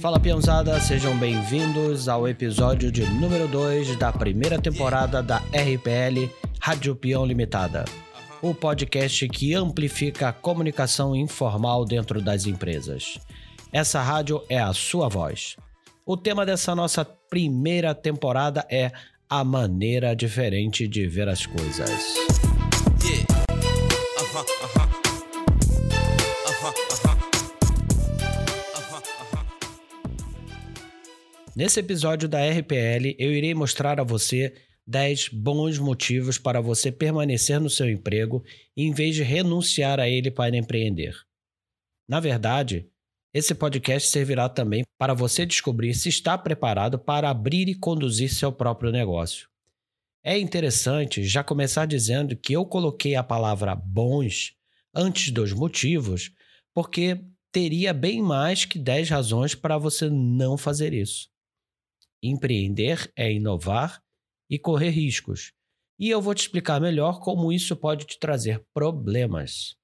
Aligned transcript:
Fala 0.00 0.18
peãozada, 0.18 0.80
sejam 0.80 1.16
bem-vindos 1.18 2.08
ao 2.08 2.26
episódio 2.26 2.90
de 2.90 3.04
número 3.04 3.46
2 3.46 3.96
da 3.96 4.10
primeira 4.12 4.58
temporada 4.58 5.22
da 5.22 5.36
RPL 5.38 6.30
Rádio 6.58 6.96
Peão 6.96 7.26
Limitada, 7.26 7.84
o 8.40 8.54
podcast 8.54 9.28
que 9.28 9.54
amplifica 9.54 10.28
a 10.28 10.32
comunicação 10.32 11.14
informal 11.14 11.84
dentro 11.84 12.22
das 12.22 12.46
empresas. 12.46 13.18
Essa 13.72 14.02
rádio 14.02 14.42
é 14.48 14.58
a 14.58 14.72
sua 14.72 15.08
voz. 15.08 15.56
O 16.06 16.16
tema 16.16 16.46
dessa 16.46 16.74
nossa 16.74 17.04
primeira 17.04 17.94
temporada 17.94 18.66
é 18.70 18.90
a 19.28 19.44
maneira 19.44 20.16
diferente 20.16 20.88
de 20.88 21.06
ver 21.06 21.28
as 21.28 21.46
coisas. 21.46 22.14
Nesse 31.56 31.80
episódio 31.80 32.28
da 32.28 32.38
RPL, 32.38 33.16
eu 33.18 33.32
irei 33.32 33.54
mostrar 33.54 33.98
a 33.98 34.04
você 34.04 34.54
10 34.86 35.30
bons 35.30 35.78
motivos 35.78 36.38
para 36.38 36.60
você 36.60 36.92
permanecer 36.92 37.60
no 37.60 37.68
seu 37.68 37.90
emprego 37.90 38.44
em 38.76 38.92
vez 38.92 39.16
de 39.16 39.24
renunciar 39.24 39.98
a 39.98 40.08
ele 40.08 40.30
para 40.30 40.56
empreender. 40.56 41.16
Na 42.08 42.20
verdade, 42.20 42.88
esse 43.34 43.52
podcast 43.52 44.08
servirá 44.08 44.48
também 44.48 44.84
para 44.96 45.12
você 45.12 45.44
descobrir 45.44 45.92
se 45.94 46.08
está 46.08 46.38
preparado 46.38 46.98
para 46.98 47.28
abrir 47.28 47.68
e 47.68 47.74
conduzir 47.74 48.32
seu 48.32 48.52
próprio 48.52 48.92
negócio. 48.92 49.48
É 50.22 50.38
interessante 50.38 51.24
já 51.24 51.42
começar 51.42 51.86
dizendo 51.86 52.36
que 52.36 52.52
eu 52.52 52.64
coloquei 52.64 53.16
a 53.16 53.24
palavra 53.24 53.74
bons 53.74 54.54
antes 54.94 55.32
dos 55.32 55.52
motivos, 55.52 56.30
porque 56.72 57.20
teria 57.50 57.92
bem 57.92 58.22
mais 58.22 58.64
que 58.64 58.78
10 58.78 59.10
razões 59.10 59.54
para 59.54 59.78
você 59.78 60.08
não 60.08 60.56
fazer 60.56 60.92
isso. 60.94 61.28
Empreender 62.22 63.10
é 63.16 63.32
inovar 63.32 64.02
e 64.48 64.58
correr 64.58 64.90
riscos. 64.90 65.52
E 65.98 66.08
eu 66.08 66.20
vou 66.20 66.34
te 66.34 66.40
explicar 66.40 66.80
melhor 66.80 67.20
como 67.20 67.52
isso 67.52 67.76
pode 67.76 68.06
te 68.06 68.18
trazer 68.18 68.64
problemas. 68.72 69.76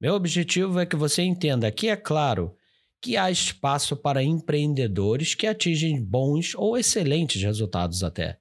Meu 0.00 0.14
objetivo 0.14 0.78
é 0.78 0.86
que 0.86 0.96
você 0.96 1.22
entenda 1.22 1.70
que, 1.72 1.88
é 1.88 1.96
claro, 1.96 2.54
que 3.02 3.16
há 3.16 3.30
espaço 3.30 3.96
para 3.96 4.22
empreendedores 4.22 5.34
que 5.34 5.46
atingem 5.46 6.02
bons 6.02 6.54
ou 6.54 6.78
excelentes 6.78 7.42
resultados 7.42 8.02
até. 8.02 8.38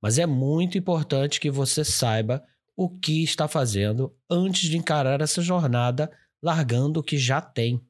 Mas 0.00 0.18
é 0.18 0.26
muito 0.26 0.76
importante 0.78 1.40
que 1.40 1.50
você 1.50 1.84
saiba 1.84 2.44
o 2.76 2.88
que 2.88 3.22
está 3.22 3.46
fazendo 3.46 4.14
antes 4.30 4.68
de 4.68 4.76
encarar 4.76 5.20
essa 5.20 5.42
jornada 5.42 6.10
largando 6.42 7.00
o 7.00 7.02
que 7.02 7.16
já 7.16 7.40
tem. 7.40 7.80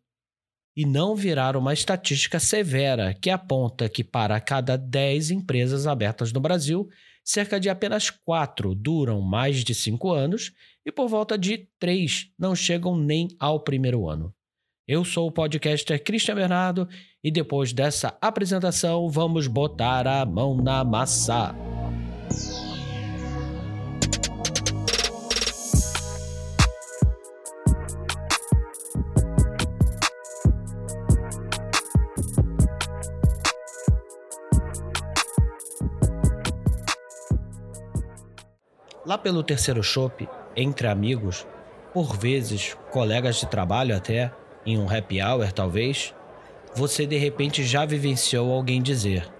E 0.77 0.87
não 0.87 1.15
virar 1.15 1.56
uma 1.56 1.73
estatística 1.73 2.41
severa 2.41 3.15
que 3.15 3.28
aponta 3.28 3.89
que 3.89 4.03
para 4.03 4.41
cada 4.41 4.77
10 4.77 5.31
empresas 5.31 5.87
abertas 5.87 6.33
no 6.33 6.41
Brasil, 6.41 6.89
cerca 7.25 7.61
de 7.61 7.69
apenas 7.69 8.11
4 8.11 8.75
duram 8.75 9.20
mais 9.20 9.62
de 9.64 9.75
5 9.75 10.11
anos 10.11 10.53
e 10.84 10.91
por 10.91 11.09
volta 11.09 11.37
de 11.37 11.69
3 11.79 12.31
não 12.39 12.55
chegam 12.55 12.97
nem 12.97 13.29
ao 13.39 13.61
primeiro 13.61 14.09
ano. 14.09 14.34
Eu 14.87 15.05
sou 15.05 15.29
o 15.29 15.33
podcaster 15.33 16.03
Cristian 16.03 16.34
Bernardo 16.34 16.89
e 17.23 17.31
depois 17.31 17.73
dessa 17.73 18.17
apresentação 18.20 19.09
vamos 19.09 19.47
botar 19.47 20.07
a 20.07 20.27
mão 20.27 20.57
na 20.57 20.83
massa. 20.83 21.55
Lá 39.12 39.18
pelo 39.18 39.42
terceiro 39.42 39.83
chopp, 39.83 40.27
entre 40.56 40.86
amigos, 40.86 41.46
por 41.92 42.17
vezes 42.17 42.74
colegas 42.90 43.36
de 43.36 43.46
trabalho 43.46 43.95
até, 43.95 44.33
em 44.64 44.78
um 44.78 44.89
happy 44.89 45.20
hour 45.20 45.52
talvez, 45.52 46.14
você 46.74 47.05
de 47.05 47.18
repente 47.18 47.62
já 47.62 47.84
vivenciou 47.84 48.51
alguém 48.51 48.80
dizer: 48.80 49.30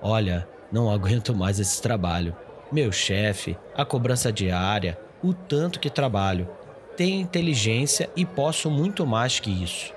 Olha, 0.00 0.48
não 0.70 0.88
aguento 0.88 1.34
mais 1.34 1.58
esse 1.58 1.82
trabalho. 1.82 2.36
Meu 2.70 2.92
chefe, 2.92 3.58
a 3.74 3.84
cobrança 3.84 4.32
diária, 4.32 4.96
o 5.20 5.34
tanto 5.34 5.80
que 5.80 5.90
trabalho. 5.90 6.48
Tenho 6.96 7.20
inteligência 7.20 8.08
e 8.14 8.24
posso 8.24 8.70
muito 8.70 9.04
mais 9.04 9.40
que 9.40 9.50
isso. 9.50 9.92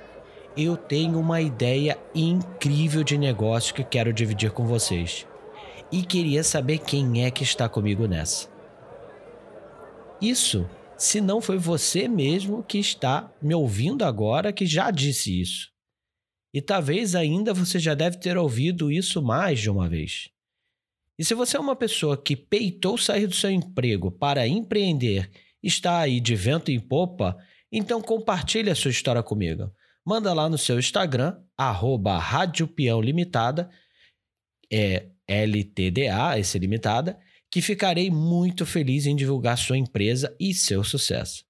Eu 0.58 0.76
tenho 0.76 1.20
uma 1.20 1.40
ideia 1.40 1.96
incrível 2.16 3.04
de 3.04 3.20
negócio 3.20 3.76
que 3.76 3.84
quero 3.84 4.12
dividir 4.12 4.50
com 4.50 4.66
vocês. 4.66 5.28
E 5.92 6.02
queria 6.02 6.44
saber 6.44 6.80
quem 6.80 7.24
é 7.24 7.30
que 7.30 7.44
está 7.44 7.70
comigo 7.70 8.08
nessa. 8.08 8.51
Isso 10.22 10.70
se 10.98 11.20
não 11.20 11.42
foi 11.42 11.58
você 11.58 12.08
mesmo 12.08 12.64
que 12.64 12.78
está 12.78 13.34
me 13.42 13.56
ouvindo 13.56 14.06
agora 14.06 14.54
que 14.54 14.68
já 14.68 14.92
disse 14.92 15.42
isso. 15.42 15.72
E 16.54 16.62
talvez 16.62 17.16
ainda 17.16 17.56
você 17.56 17.80
já 17.80 17.96
deve 17.96 18.18
ter 18.18 18.38
ouvido 18.38 18.92
isso 18.92 19.20
mais 19.20 19.60
de 19.60 19.70
uma 19.70 19.90
vez. 19.90 20.30
E 21.18 21.26
se 21.26 21.34
você 21.34 21.58
é 21.58 21.60
uma 21.60 21.76
pessoa 21.76 22.16
que 22.16 22.36
peitou 22.36 22.98
sair 22.98 23.26
do 23.26 23.34
seu 23.34 23.50
emprego 23.50 24.12
para 24.12 24.48
empreender, 24.48 25.32
está 25.64 26.00
aí 26.00 26.20
de 26.20 26.36
vento 26.36 26.70
em 26.70 26.80
popa, 26.80 27.36
então 27.72 28.02
compartilhe 28.02 28.70
a 28.70 28.76
sua 28.76 28.92
história 28.92 29.24
comigo. 29.24 29.72
Manda 30.06 30.34
lá 30.34 30.48
no 30.50 30.58
seu 30.58 30.78
Instagram, 30.78 31.36
arroba 31.58 32.18
Rádio 32.18 32.68
Peão 32.68 33.02
Limitada, 33.02 33.70
é 34.72 35.08
LTDA, 35.28 36.38
esse 36.38 36.60
limitada, 36.60 37.20
que 37.52 37.62
ficarei 37.62 38.10
muito 38.10 38.66
feliz 38.66 39.06
em 39.06 39.16
divulgar 39.16 39.58
sua 39.58 39.78
empresa 39.78 40.34
e 40.40 40.54
seu 40.54 40.84
sucesso, 40.86 41.44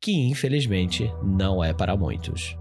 que 0.00 0.12
infelizmente 0.12 1.12
não 1.22 1.62
é 1.62 1.74
para 1.74 1.94
muitos. 1.94 2.56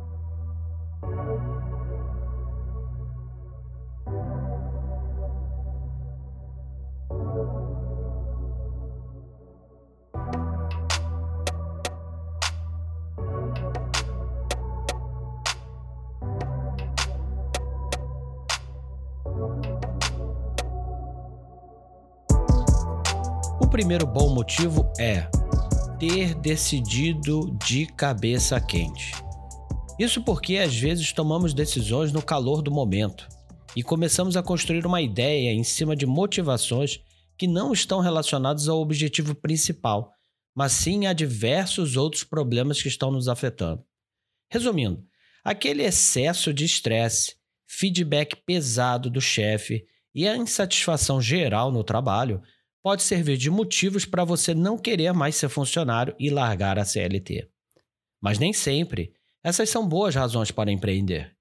Primeiro 23.82 24.06
bom 24.06 24.32
motivo 24.32 24.94
é 25.00 25.28
ter 26.00 26.36
decidido 26.36 27.58
de 27.66 27.88
cabeça 27.88 28.62
quente. 28.62 29.12
Isso 29.98 30.22
porque 30.22 30.58
às 30.58 30.76
vezes 30.78 31.12
tomamos 31.12 31.52
decisões 31.52 32.12
no 32.12 32.22
calor 32.22 32.62
do 32.62 32.70
momento 32.70 33.28
e 33.76 33.82
começamos 33.82 34.38
a 34.38 34.44
construir 34.44 34.86
uma 34.86 35.02
ideia 35.02 35.52
em 35.52 35.64
cima 35.64 35.96
de 35.96 36.06
motivações 36.06 37.00
que 37.36 37.48
não 37.48 37.74
estão 37.74 38.02
relacionadas 38.02 38.70
ao 38.70 38.80
objetivo 38.80 39.34
principal, 39.34 40.14
mas 40.54 40.74
sim 40.74 41.08
a 41.08 41.12
diversos 41.12 41.98
outros 41.98 42.24
problemas 42.24 42.80
que 42.80 42.88
estão 42.88 43.10
nos 43.10 43.28
afetando. 43.28 43.84
Resumindo, 44.52 45.04
aquele 45.44 45.82
excesso 45.82 46.54
de 46.54 46.66
estresse, 46.66 47.34
feedback 47.68 48.36
pesado 48.46 49.10
do 49.10 49.20
chefe 49.20 49.84
e 50.14 50.28
a 50.28 50.38
insatisfação 50.38 51.20
geral 51.20 51.72
no 51.72 51.84
trabalho 51.84 52.44
pode 52.84 53.04
servir 53.04 53.38
de 53.38 53.50
motivos 53.50 54.06
para 54.06 54.26
você 54.26 54.54
não 54.54 54.78
querer 54.78 55.14
mais 55.14 55.36
ser 55.36 55.50
funcionário 55.50 56.16
e 56.20 56.30
largar 56.30 56.80
a 56.80 56.86
CLT. 56.86 57.50
Mas 58.20 58.40
nem 58.40 58.54
sempre 58.54 59.14
essas 59.44 59.70
são 59.70 59.88
boas 59.88 60.16
razões 60.16 60.52
para 60.52 60.72
empreender. 60.72 61.36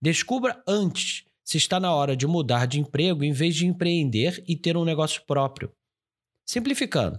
Descubra 0.00 0.62
antes 0.66 1.24
se 1.42 1.58
está 1.58 1.78
na 1.78 1.94
hora 1.94 2.16
de 2.16 2.26
mudar 2.26 2.66
de 2.66 2.80
emprego 2.80 3.22
em 3.22 3.32
vez 3.32 3.54
de 3.54 3.66
empreender 3.66 4.42
e 4.46 4.56
ter 4.56 4.76
um 4.76 4.84
negócio 4.84 5.22
próprio. 5.26 5.72
Simplificando, 6.46 7.18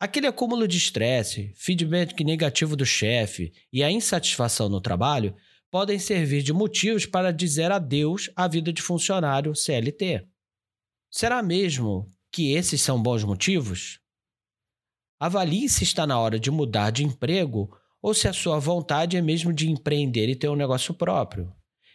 aquele 0.00 0.26
acúmulo 0.26 0.66
de 0.66 0.78
estresse, 0.78 1.52
feedback 1.54 2.24
negativo 2.24 2.76
do 2.76 2.86
chefe 2.86 3.52
e 3.72 3.82
a 3.82 3.90
insatisfação 3.90 4.68
no 4.68 4.80
trabalho 4.80 5.34
podem 5.70 5.98
servir 5.98 6.42
de 6.42 6.52
motivos 6.52 7.06
para 7.06 7.32
dizer 7.32 7.70
adeus 7.70 8.30
à 8.36 8.46
vida 8.46 8.72
de 8.72 8.82
funcionário 8.82 9.54
CLT. 9.54 10.26
Será 11.10 11.42
mesmo 11.42 12.06
que 12.32 12.54
esses 12.54 12.80
são 12.80 13.00
bons 13.00 13.22
motivos? 13.22 14.00
Avalie 15.20 15.68
se 15.68 15.84
está 15.84 16.06
na 16.06 16.18
hora 16.18 16.40
de 16.40 16.50
mudar 16.50 16.90
de 16.90 17.04
emprego 17.04 17.70
ou 18.02 18.12
se 18.12 18.26
a 18.26 18.32
sua 18.32 18.58
vontade 18.58 19.16
é 19.16 19.22
mesmo 19.22 19.52
de 19.52 19.70
empreender 19.70 20.28
e 20.28 20.34
ter 20.34 20.48
um 20.48 20.56
negócio 20.56 20.94
próprio. 20.94 21.52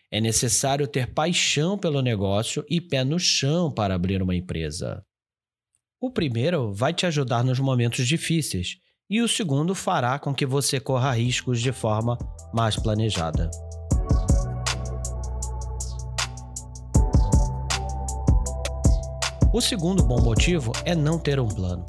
É 0.09 0.21
necessário 0.21 0.87
ter 0.87 1.13
paixão 1.13 1.77
pelo 1.77 2.01
negócio 2.01 2.63
e 2.69 2.79
pé 2.79 3.03
no 3.03 3.19
chão 3.19 3.69
para 3.69 3.95
abrir 3.95 4.21
uma 4.21 4.35
empresa. 4.35 5.03
O 5.99 6.09
primeiro 6.11 6.71
vai 6.71 6.93
te 6.93 7.05
ajudar 7.05 7.43
nos 7.43 7.59
momentos 7.59 8.07
difíceis 8.07 8.77
e 9.09 9.21
o 9.21 9.27
segundo 9.27 9.73
fará 9.73 10.17
com 10.19 10.33
que 10.33 10.45
você 10.45 10.79
corra 10.79 11.11
riscos 11.11 11.61
de 11.61 11.73
forma 11.73 12.17
mais 12.53 12.77
planejada. 12.77 13.49
O 19.57 19.61
segundo 19.61 20.03
bom 20.03 20.21
motivo 20.21 20.71
é 20.85 20.93
não 20.93 21.17
ter 21.17 21.39
um 21.39 21.47
plano. 21.47 21.83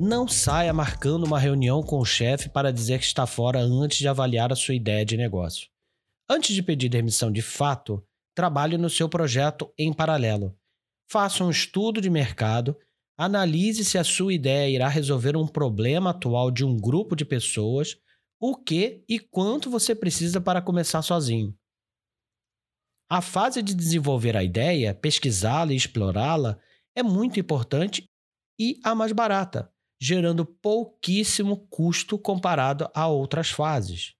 Não 0.00 0.26
saia 0.26 0.72
marcando 0.72 1.24
uma 1.24 1.38
reunião 1.38 1.82
com 1.82 1.98
o 1.98 2.04
chefe 2.04 2.48
para 2.48 2.72
dizer 2.72 2.98
que 2.98 3.04
está 3.04 3.26
fora 3.26 3.60
antes 3.60 3.98
de 3.98 4.08
avaliar 4.08 4.50
a 4.50 4.56
sua 4.56 4.74
ideia 4.74 5.04
de 5.04 5.14
negócio. 5.14 5.68
Antes 6.26 6.54
de 6.54 6.62
pedir 6.62 6.88
demissão 6.88 7.30
de 7.30 7.42
fato, 7.42 8.02
trabalhe 8.34 8.78
no 8.78 8.88
seu 8.88 9.06
projeto 9.06 9.70
em 9.78 9.92
paralelo. 9.92 10.56
Faça 11.06 11.44
um 11.44 11.50
estudo 11.50 12.00
de 12.00 12.08
mercado, 12.08 12.74
analise 13.18 13.84
se 13.84 13.98
a 13.98 14.02
sua 14.02 14.32
ideia 14.32 14.74
irá 14.74 14.88
resolver 14.88 15.36
um 15.36 15.46
problema 15.46 16.08
atual 16.08 16.50
de 16.50 16.64
um 16.64 16.74
grupo 16.74 17.14
de 17.14 17.26
pessoas, 17.26 17.98
o 18.40 18.56
que 18.56 19.04
e 19.06 19.18
quanto 19.18 19.68
você 19.68 19.94
precisa 19.94 20.40
para 20.40 20.62
começar 20.62 21.02
sozinho. 21.02 21.54
A 23.10 23.20
fase 23.20 23.62
de 23.62 23.74
desenvolver 23.74 24.38
a 24.38 24.42
ideia, 24.42 24.94
pesquisá-la 24.94 25.74
e 25.74 25.76
explorá-la 25.76 26.58
é 26.94 27.02
muito 27.02 27.38
importante 27.40 28.04
e 28.58 28.78
a 28.84 28.94
mais 28.94 29.12
barata, 29.12 29.70
gerando 30.00 30.44
pouquíssimo 30.44 31.66
custo 31.68 32.18
comparado 32.18 32.88
a 32.94 33.06
outras 33.08 33.50
fases. 33.50 34.14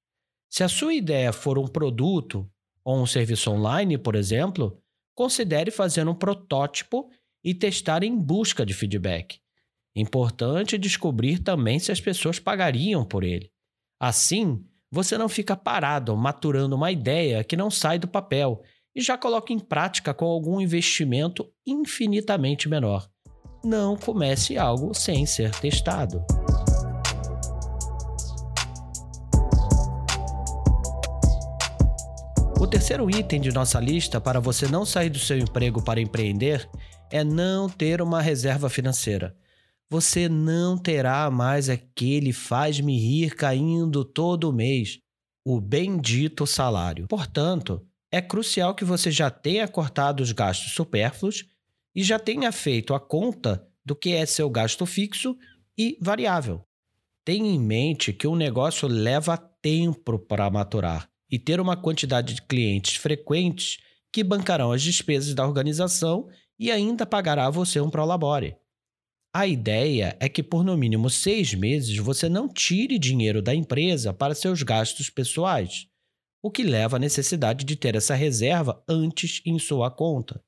Se 0.51 0.63
a 0.63 0.69
sua 0.69 0.95
ideia 0.95 1.33
for 1.33 1.59
um 1.59 1.67
produto 1.67 2.49
ou 2.85 3.01
um 3.01 3.07
serviço 3.07 3.51
online, 3.51 3.99
por 3.99 4.15
exemplo, 4.15 4.81
considere 5.15 5.71
fazer 5.71 6.07
um 6.07 6.15
protótipo 6.15 7.11
e 7.43 7.55
testar 7.55 8.03
em 8.03 8.17
busca 8.17 8.65
de 8.65 8.75
feedback. 8.75 9.41
Importante 9.97 10.77
descobrir 10.77 11.39
também 11.39 11.79
se 11.79 11.93
as 11.93 12.01
pessoas 12.01 12.39
pagariam 12.39 13.05
por 13.05 13.23
ele. 13.23 13.51
Assim, 14.01 14.65
você 14.91 15.17
não 15.17 15.29
fica 15.29 15.57
parado 15.57 16.17
maturando 16.17 16.75
uma 16.75 16.91
ideia 16.91 17.45
que 17.45 17.57
não 17.57 17.71
sai 17.71 17.99
do 17.99 18.09
papel 18.09 18.63
e 18.95 19.01
já 19.01 19.19
coloca 19.19 19.53
em 19.53 19.59
prática 19.59 20.15
com 20.15 20.27
algum 20.27 20.61
investimento 20.61 21.51
infinitamente 21.67 22.69
menor. 22.69 23.09
Não 23.65 23.97
comece 23.97 24.57
algo 24.59 24.95
sem 24.95 25.27
ser 25.27 25.51
testado. 25.53 26.25
O 32.61 32.67
terceiro 32.67 33.11
item 33.11 33.41
de 33.41 33.53
nossa 33.53 33.79
lista 33.81 34.21
para 34.21 34.41
você 34.41 34.67
não 34.67 34.87
sair 34.87 35.11
do 35.11 35.19
seu 35.19 35.37
emprego 35.39 35.83
para 35.83 36.01
empreender 36.01 36.69
é 37.11 37.23
não 37.23 37.69
ter 37.69 38.01
uma 38.01 38.23
reserva 38.23 38.71
financeira. 38.71 39.37
Você 39.91 40.29
não 40.29 40.79
terá 40.79 41.31
mais 41.31 41.69
aquele 41.69 42.33
faz-me 42.33 42.99
rir 42.99 43.35
caindo 43.35 44.05
todo 44.05 44.53
mês, 44.53 44.99
o 45.45 45.61
bendito 45.61 46.47
salário. 46.47 47.07
Portanto, 47.07 47.87
é 48.15 48.23
crucial 48.23 48.77
que 48.77 48.85
você 48.85 49.11
já 49.11 49.29
tenha 49.29 49.67
cortado 49.67 50.23
os 50.23 50.31
gastos 50.31 50.73
supérfluos 50.73 51.47
e 51.93 52.01
já 52.01 52.17
tenha 52.17 52.53
feito 52.53 52.95
a 52.95 53.01
conta 53.01 53.67
do 53.85 53.97
que 53.97 54.13
é 54.13 54.25
seu 54.25 54.49
gasto 54.49 54.87
fixo 54.87 55.37
e 55.77 55.99
variável. 56.01 56.65
Tenha 57.25 57.51
em 57.51 57.59
mente 57.59 58.13
que 58.13 58.29
um 58.29 58.37
negócio 58.37 58.87
leva 58.87 59.37
tempo 59.37 60.17
para 60.17 60.49
maturar 60.49 61.11
e 61.29 61.41
ter 61.41 61.59
uma 61.59 61.77
quantidade 61.77 62.35
de 62.35 62.43
clientes 62.43 62.95
frequentes 62.95 63.79
que 64.13 64.23
bancarão 64.23 64.71
as 64.71 64.81
despesas 64.81 65.35
da 65.35 65.45
organização 65.45 66.29
e 66.57 66.71
ainda 66.71 67.05
pagará 67.05 67.47
a 67.47 67.51
você 67.51 67.81
um 67.81 67.91
prolabore. 67.91 68.55
A 69.35 69.45
ideia 69.45 70.17
é 70.21 70.29
que 70.29 70.41
por 70.41 70.63
no 70.63 70.77
mínimo 70.77 71.11
seis 71.11 71.53
meses 71.53 71.97
você 71.97 72.29
não 72.29 72.49
tire 72.49 72.97
dinheiro 72.97 73.43
da 73.43 73.53
empresa 73.53 74.15
para 74.15 74.37
seus 74.37 74.63
gastos 74.63 75.11
pessoais 75.11 75.89
o 76.45 76.51
que 76.51 76.63
leva 76.63 76.99
à 76.99 77.01
necessidade 77.01 77.65
de 77.65 77.75
ter 77.75 77.97
essa 77.97 78.15
reserva 78.15 78.85
antes 78.87 79.41
em 79.47 79.59
sua 79.59 79.91
conta. 79.91 80.45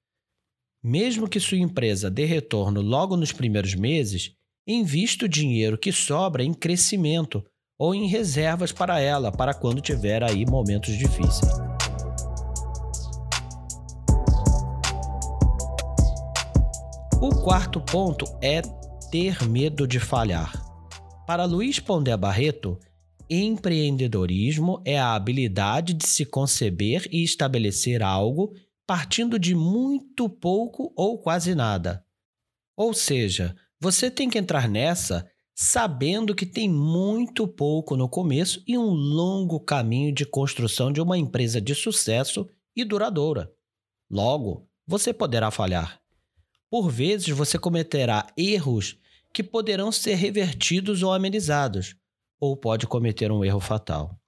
Mesmo 0.85 1.27
que 1.27 1.41
sua 1.41 1.57
empresa 1.57 2.11
dê 2.11 2.27
retorno 2.27 2.83
logo 2.83 3.17
nos 3.17 3.33
primeiros 3.33 3.75
meses, 3.75 4.37
invista 4.69 5.25
o 5.25 5.29
dinheiro 5.29 5.79
que 5.79 5.91
sobra 5.91 6.45
em 6.45 6.53
crescimento 6.53 7.43
ou 7.79 7.95
em 7.95 8.07
reservas 8.07 8.73
para 8.73 9.01
ela 9.01 9.33
para 9.33 9.55
quando 9.55 9.81
tiver 9.81 10.23
aí 10.23 10.45
momentos 10.45 10.99
difíceis. 10.99 11.51
O 17.23 17.31
quarto 17.43 17.81
ponto 17.81 18.27
é 18.43 18.61
ter 19.11 19.49
medo 19.49 19.89
de 19.89 19.99
falhar. 19.99 20.53
Para 21.27 21.47
Luiz 21.47 21.81
Pondé 21.81 22.15
Barreto, 22.19 22.79
Empreendedorismo 23.29 24.81
é 24.85 24.97
a 24.97 25.15
habilidade 25.15 25.93
de 25.93 26.07
se 26.07 26.25
conceber 26.25 27.09
e 27.11 27.25
estabelecer 27.25 28.01
algo 28.01 28.55
partindo 28.87 29.37
de 29.37 29.53
muito 29.53 30.29
pouco 30.29 30.93
ou 30.95 31.19
quase 31.19 31.53
nada. 31.53 32.05
Ou 32.77 32.95
seja, 32.95 33.57
você 33.81 34.09
tem 34.09 34.31
que 34.31 34.39
entrar 34.39 34.69
nessa 34.69 35.29
sabendo 35.57 36.37
que 36.37 36.47
tem 36.47 36.69
muito 36.69 37.49
pouco 37.49 37.97
no 37.97 38.09
começo 38.09 38.63
e 38.65 38.79
um 38.79 38.91
longo 38.91 39.59
caminho 39.59 40.13
de 40.13 40.25
construção 40.25 40.93
de 40.93 41.01
uma 41.01 41.19
empresa 41.19 41.61
de 41.61 41.75
sucesso 41.75 42.49
e 42.77 42.85
duradoura. 42.85 43.51
Logo, 44.09 44.69
você 44.87 45.13
poderá 45.13 45.51
falhar. 45.51 46.01
Por 46.71 46.91
vezes, 46.91 47.31
você 47.31 47.59
cometerá 47.59 48.27
erros 48.37 48.97
que 49.33 49.43
poderão 49.43 49.91
ser 49.91 50.15
revertidos 50.15 51.03
ou 51.03 51.13
amenizados 51.13 51.97
ou 52.41 52.57
pode 52.57 52.87
cometer 52.87 53.31
um 53.31 53.45
erro 53.45 53.61
fatal. 53.61 54.19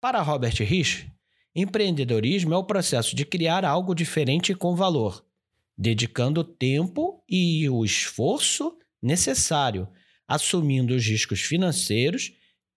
Para 0.00 0.22
Robert 0.22 0.54
Rich, 0.58 1.10
empreendedorismo 1.54 2.54
é 2.54 2.56
o 2.56 2.64
processo 2.64 3.16
de 3.16 3.24
criar 3.24 3.64
algo 3.64 3.94
diferente 3.94 4.54
com 4.54 4.76
valor, 4.76 5.24
dedicando 5.76 6.40
o 6.40 6.44
tempo 6.44 7.22
e 7.28 7.68
o 7.68 7.84
esforço 7.84 8.76
necessário, 9.02 9.88
assumindo 10.28 10.94
os 10.94 11.04
riscos 11.06 11.40
financeiros, 11.40 12.32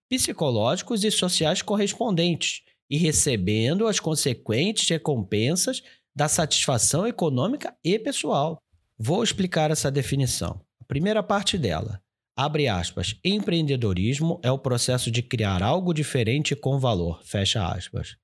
psicológicos 0.09 1.03
e 1.03 1.11
sociais 1.11 1.61
correspondentes 1.61 2.63
e 2.89 2.97
recebendo 2.97 3.87
as 3.87 3.99
consequentes 3.99 4.87
recompensas 4.89 5.83
da 6.15 6.27
satisfação 6.27 7.05
econômica 7.05 7.75
e 7.83 7.99
pessoal. 7.99 8.61
Vou 8.97 9.23
explicar 9.23 9.71
essa 9.71 9.91
definição. 9.91 10.59
A 10.81 10.83
primeira 10.85 11.21
parte 11.21 11.57
dela 11.57 12.01
Abre 12.41 12.69
aspas. 12.69 13.19
Empreendedorismo 13.21 14.39
é 14.41 14.49
o 14.49 14.57
processo 14.57 15.11
de 15.11 15.21
criar 15.21 15.61
algo 15.61 15.93
diferente 15.93 16.55
com 16.55 16.79
valor. 16.79 17.21
Fecha 17.21 17.67
aspas. 17.67 18.15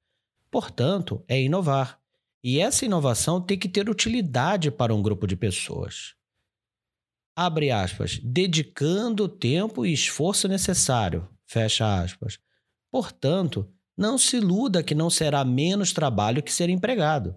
Portanto, 0.50 1.22
é 1.28 1.42
inovar. 1.42 2.00
E 2.42 2.62
essa 2.62 2.86
inovação 2.86 3.42
tem 3.42 3.60
que 3.60 3.68
ter 3.68 3.90
utilidade 3.90 4.72
para 4.72 4.96
um 4.96 5.02
grupo 5.02 5.28
de 5.28 5.36
pessoas. 5.36 6.16
Abre 7.36 7.72
aspas. 7.72 8.18
Dedicando 8.24 9.26
o 9.26 9.28
tempo 9.28 9.86
e 9.86 9.92
esforço 9.92 10.48
necessário. 10.48 11.28
Fecha 11.46 12.02
aspas. 12.02 12.40
Portanto, 12.90 13.70
não 13.98 14.18
se 14.18 14.38
iluda 14.38 14.82
que 14.82 14.96
não 14.96 15.10
será 15.10 15.44
menos 15.44 15.92
trabalho 15.92 16.42
que 16.42 16.54
ser 16.54 16.70
empregado. 16.70 17.36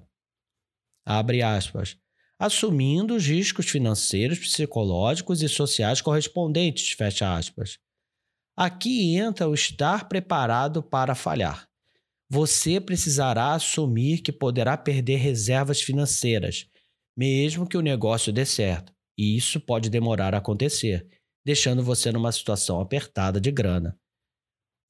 Abre 1.05 1.43
aspas 1.43 1.99
assumindo 2.39 3.17
os 3.17 3.27
riscos 3.27 3.69
financeiros, 3.69 4.39
psicológicos 4.39 5.43
e 5.43 5.49
sociais 5.49 6.01
correspondentes, 6.01 6.93
fecha 6.93 7.37
aspas. 7.37 7.79
Aqui 8.57 9.17
entra 9.17 9.49
o 9.49 9.55
estar 9.55 10.09
preparado 10.09 10.83
para 10.83 11.15
falhar. 11.15 11.69
Você 12.31 12.81
precisará 12.81 13.55
assumir 13.55 14.21
que 14.21 14.31
poderá 14.31 14.77
perder 14.77 15.17
reservas 15.17 15.81
financeiras, 15.81 16.67
mesmo 17.17 17.67
que 17.67 17.77
o 17.77 17.83
negócio 17.83 18.33
dê 18.33 18.45
certo, 18.45 18.93
e 19.17 19.37
isso 19.37 19.59
pode 19.59 19.91
demorar 19.91 20.35
a 20.35 20.39
acontecer, 20.39 21.09
deixando 21.45 21.83
você 21.83 22.13
numa 22.13 22.31
situação 22.31 22.81
apertada 22.81 23.41
de 23.41 23.51
grana. 23.51 23.99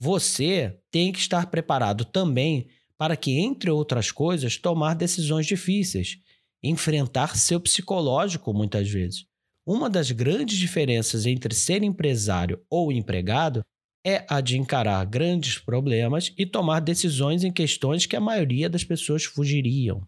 Você 0.00 0.78
tem 0.90 1.12
que 1.12 1.18
estar 1.18 1.50
preparado 1.50 2.04
também 2.04 2.68
para 2.98 3.16
que, 3.16 3.38
entre 3.38 3.70
outras 3.70 4.10
coisas, 4.10 4.56
tomar 4.56 4.94
decisões 4.94 5.46
difíceis 5.46 6.18
enfrentar 6.62 7.36
seu 7.36 7.60
psicológico 7.60 8.52
muitas 8.52 8.90
vezes. 8.90 9.26
Uma 9.66 9.90
das 9.90 10.10
grandes 10.10 10.56
diferenças 10.56 11.26
entre 11.26 11.54
ser 11.54 11.82
empresário 11.82 12.64
ou 12.70 12.90
empregado 12.90 13.62
é 14.04 14.24
a 14.28 14.40
de 14.40 14.56
encarar 14.56 15.04
grandes 15.04 15.58
problemas 15.58 16.32
e 16.38 16.46
tomar 16.46 16.80
decisões 16.80 17.44
em 17.44 17.52
questões 17.52 18.06
que 18.06 18.16
a 18.16 18.20
maioria 18.20 18.68
das 18.68 18.84
pessoas 18.84 19.24
fugiriam. 19.24 20.06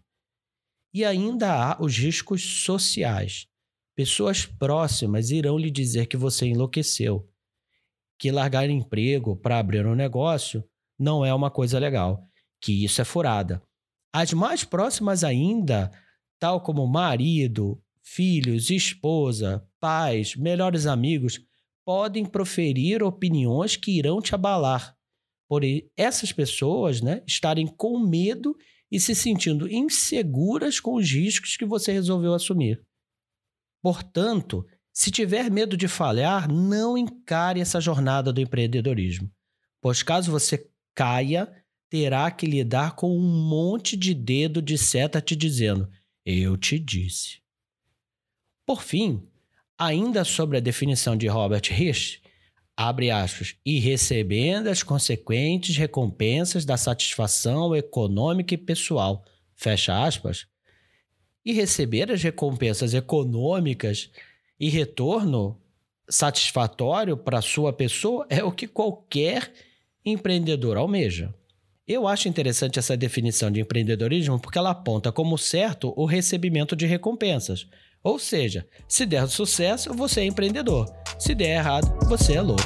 E 0.93 1.05
ainda 1.05 1.53
há 1.53 1.81
os 1.81 1.97
riscos 1.97 2.63
sociais. 2.63 3.45
Pessoas 3.95 4.45
próximas 4.45 5.29
irão 5.29 5.57
lhe 5.57 5.69
dizer 5.69 6.07
que 6.07 6.17
você 6.17 6.47
enlouqueceu, 6.47 7.29
que 8.17 8.31
largar 8.31 8.69
emprego 8.69 9.35
para 9.35 9.59
abrir 9.59 9.85
um 9.85 9.95
negócio 9.95 10.63
não 10.97 11.25
é 11.25 11.33
uma 11.33 11.51
coisa 11.51 11.77
legal, 11.77 12.23
que 12.61 12.83
isso 12.83 13.01
é 13.01 13.05
furada. 13.05 13.61
As 14.13 14.33
mais 14.33 14.63
próximas 14.63 15.23
ainda 15.23 15.91
tal 16.41 16.59
como 16.59 16.87
marido, 16.87 17.79
filhos, 18.01 18.71
esposa, 18.71 19.63
pais, 19.79 20.35
melhores 20.35 20.87
amigos, 20.87 21.39
podem 21.85 22.25
proferir 22.25 23.03
opiniões 23.03 23.75
que 23.75 23.91
irão 23.91 24.19
te 24.19 24.33
abalar. 24.33 24.97
Por 25.47 25.61
essas 25.95 26.31
pessoas 26.31 26.99
né, 26.99 27.21
estarem 27.27 27.67
com 27.67 27.99
medo 27.99 28.57
e 28.91 28.99
se 28.99 29.13
sentindo 29.13 29.71
inseguras 29.71 30.79
com 30.79 30.95
os 30.95 31.11
riscos 31.11 31.55
que 31.55 31.65
você 31.65 31.91
resolveu 31.91 32.33
assumir. 32.33 32.81
Portanto, 33.79 34.65
se 34.91 35.11
tiver 35.11 35.51
medo 35.51 35.77
de 35.77 35.87
falhar, 35.87 36.51
não 36.51 36.97
encare 36.97 37.61
essa 37.61 37.79
jornada 37.79 38.33
do 38.33 38.41
empreendedorismo, 38.41 39.31
pois 39.79 40.01
caso 40.01 40.31
você 40.31 40.67
caia, 40.95 41.51
terá 41.87 42.31
que 42.31 42.47
lidar 42.47 42.95
com 42.95 43.15
um 43.15 43.47
monte 43.47 43.95
de 43.95 44.15
dedo 44.15 44.59
de 44.59 44.75
seta 44.75 45.21
te 45.21 45.35
dizendo: 45.35 45.87
Eu 46.25 46.57
te 46.57 46.77
disse. 46.77 47.39
Por 48.65 48.83
fim, 48.83 49.27
ainda 49.77 50.23
sobre 50.23 50.57
a 50.57 50.61
definição 50.61 51.17
de 51.17 51.27
Robert 51.27 51.63
Hirsch, 51.71 52.19
abre 52.77 53.11
aspas, 53.11 53.55
e 53.65 53.79
recebendo 53.79 54.67
as 54.67 54.83
consequentes 54.83 55.75
recompensas 55.75 56.65
da 56.65 56.77
satisfação 56.77 57.75
econômica 57.75 58.53
e 58.53 58.57
pessoal, 58.57 59.25
fecha 59.55 60.03
aspas, 60.03 60.47
e 61.43 61.53
receber 61.53 62.11
as 62.11 62.21
recompensas 62.21 62.93
econômicas 62.93 64.11
e 64.59 64.69
retorno 64.69 65.59
satisfatório 66.07 67.17
para 67.17 67.41
sua 67.41 67.73
pessoa 67.73 68.27
é 68.29 68.43
o 68.43 68.51
que 68.51 68.67
qualquer 68.67 69.51
empreendedor 70.05 70.77
almeja. 70.77 71.33
Eu 71.93 72.07
acho 72.07 72.29
interessante 72.29 72.79
essa 72.79 72.95
definição 72.95 73.51
de 73.51 73.59
empreendedorismo 73.59 74.39
porque 74.39 74.57
ela 74.57 74.69
aponta 74.69 75.11
como 75.11 75.37
certo 75.37 75.93
o 75.97 76.05
recebimento 76.05 76.73
de 76.73 76.85
recompensas. 76.85 77.67
Ou 78.01 78.17
seja, 78.17 78.65
se 78.87 79.05
der 79.05 79.27
sucesso, 79.27 79.93
você 79.93 80.21
é 80.21 80.25
empreendedor. 80.25 80.89
Se 81.19 81.35
der 81.35 81.57
errado, 81.57 81.93
você 82.07 82.35
é 82.35 82.41
louco. 82.41 82.63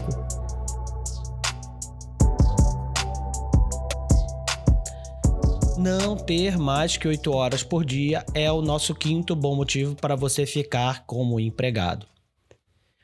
Não 5.79 6.15
ter 6.15 6.55
mais 6.59 6.95
que 6.95 7.07
8 7.07 7.31
horas 7.31 7.63
por 7.63 7.83
dia 7.83 8.23
é 8.31 8.51
o 8.51 8.61
nosso 8.61 8.93
quinto 8.93 9.35
bom 9.35 9.55
motivo 9.55 9.95
para 9.95 10.15
você 10.15 10.45
ficar 10.45 11.03
como 11.07 11.39
empregado. 11.39 12.05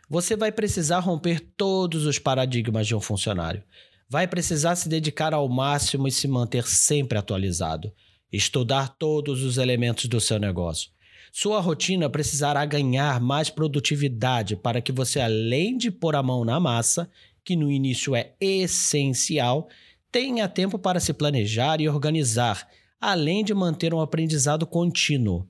Você 0.08 0.36
vai 0.36 0.51
precisar 0.51 1.00
romper 1.00 1.40
todos 1.58 2.06
os 2.06 2.20
paradigmas 2.20 2.86
de 2.86 2.94
um 2.94 3.01
funcionário. 3.01 3.63
Vai 4.12 4.27
precisar 4.27 4.75
se 4.75 4.89
dedicar 4.89 5.34
ao 5.34 5.48
máximo 5.48 6.06
e 6.06 6.12
se 6.12 6.27
manter 6.27 6.68
sempre 6.68 7.18
atualizado. 7.18 7.94
Estudar 8.30 8.89
todos 9.00 9.41
os 9.41 9.58
elementos 9.58 10.08
do 10.08 10.20
seu 10.20 10.38
negócio. 10.38 10.91
Sua 11.32 11.62
rotina 11.62 12.10
precisará 12.10 12.65
ganhar 12.65 13.22
mais 13.22 13.50
produtividade 13.50 14.58
para 14.58 14.82
que 14.82 14.91
você, 14.91 15.22
além 15.22 15.77
de 15.77 15.89
pôr 15.89 16.13
a 16.18 16.22
mão 16.22 16.44
na 16.44 16.60
massa, 16.60 17.10
que 17.41 17.56
no 17.56 17.72
início 17.72 18.13
é 18.13 18.34
essencial, 18.38 19.70
tenha 20.12 20.46
tempo 20.46 20.77
para 20.77 21.00
se 21.00 21.13
planejar 21.13 21.80
e 21.80 21.88
organizar, 21.88 22.68
além 23.00 23.46
de 23.46 23.53
manter 23.53 23.94
um 23.94 24.01
aprendizado 24.01 24.68
contínuo. 24.68 25.48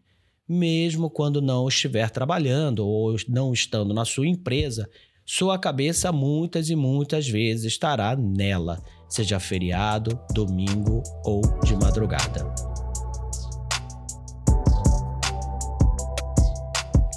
Mesmo 0.47 1.09
quando 1.09 1.41
não 1.41 1.67
estiver 1.67 2.11
trabalhando 2.11 2.85
ou 2.85 3.15
não 3.27 3.53
estando 3.53 3.91
na 3.91 4.05
sua 4.05 4.27
empresa, 4.27 4.87
sua 5.33 5.57
cabeça 5.57 6.11
muitas 6.11 6.69
e 6.69 6.75
muitas 6.75 7.25
vezes 7.25 7.63
estará 7.63 8.17
nela, 8.17 8.83
seja 9.07 9.39
feriado, 9.39 10.19
domingo 10.33 11.01
ou 11.23 11.41
de 11.63 11.73
madrugada. 11.73 12.53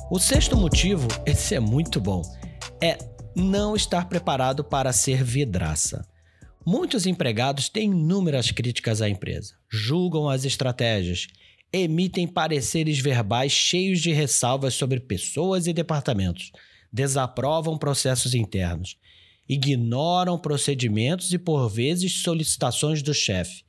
O 0.08 0.20
sexto 0.20 0.56
motivo, 0.56 1.08
esse 1.26 1.56
é 1.56 1.60
muito 1.60 2.00
bom, 2.00 2.22
é 2.80 2.96
não 3.34 3.74
estar 3.74 4.08
preparado 4.08 4.62
para 4.62 4.92
ser 4.92 5.24
vidraça. 5.24 6.06
Muitos 6.64 7.06
empregados 7.06 7.68
têm 7.68 7.90
inúmeras 7.90 8.52
críticas 8.52 9.02
à 9.02 9.08
empresa, 9.08 9.54
julgam 9.68 10.28
as 10.28 10.44
estratégias, 10.44 11.26
emitem 11.72 12.28
pareceres 12.28 13.00
verbais 13.00 13.50
cheios 13.50 14.00
de 14.00 14.12
ressalvas 14.12 14.74
sobre 14.74 15.00
pessoas 15.00 15.66
e 15.66 15.72
departamentos, 15.72 16.52
desaprovam 16.94 17.76
processos 17.76 18.34
internos, 18.34 18.96
ignoram 19.48 20.38
procedimentos 20.38 21.32
e, 21.32 21.38
por 21.38 21.68
vezes, 21.68 22.22
solicitações 22.22 23.02
do 23.02 23.12
chefe, 23.12 23.64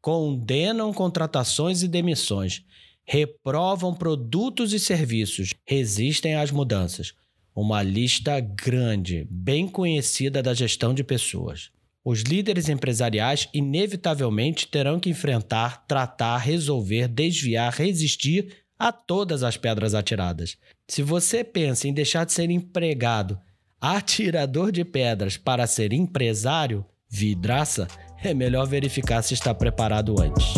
condenam 0.00 0.90
contratações 0.90 1.82
e 1.82 1.88
demissões, 1.88 2.64
reprovam 3.04 3.92
produtos 3.92 4.72
e 4.72 4.80
serviços, 4.80 5.52
resistem 5.66 6.34
às 6.34 6.50
mudanças. 6.50 7.12
Uma 7.54 7.82
lista 7.82 8.40
grande, 8.40 9.26
bem 9.30 9.68
conhecida 9.68 10.42
da 10.42 10.54
gestão 10.54 10.94
de 10.94 11.04
pessoas. 11.04 11.70
Os 12.02 12.22
líderes 12.22 12.70
empresariais 12.70 13.50
inevitavelmente 13.52 14.66
terão 14.66 14.98
que 14.98 15.10
enfrentar, 15.10 15.84
tratar, 15.86 16.38
resolver, 16.38 17.06
desviar, 17.06 17.70
resistir 17.74 18.62
a 18.78 18.90
todas 18.90 19.42
as 19.42 19.58
pedras 19.58 19.94
atiradas. 19.94 20.56
Se 20.92 21.02
você 21.02 21.42
pensa 21.42 21.88
em 21.88 21.92
deixar 21.94 22.26
de 22.26 22.34
ser 22.34 22.50
empregado, 22.50 23.40
atirador 23.80 24.70
de 24.70 24.84
pedras, 24.84 25.38
para 25.38 25.66
ser 25.66 25.90
empresário, 25.90 26.84
vidraça, 27.08 27.88
é 28.22 28.34
melhor 28.34 28.66
verificar 28.66 29.22
se 29.22 29.32
está 29.32 29.54
preparado 29.54 30.20
antes. 30.20 30.52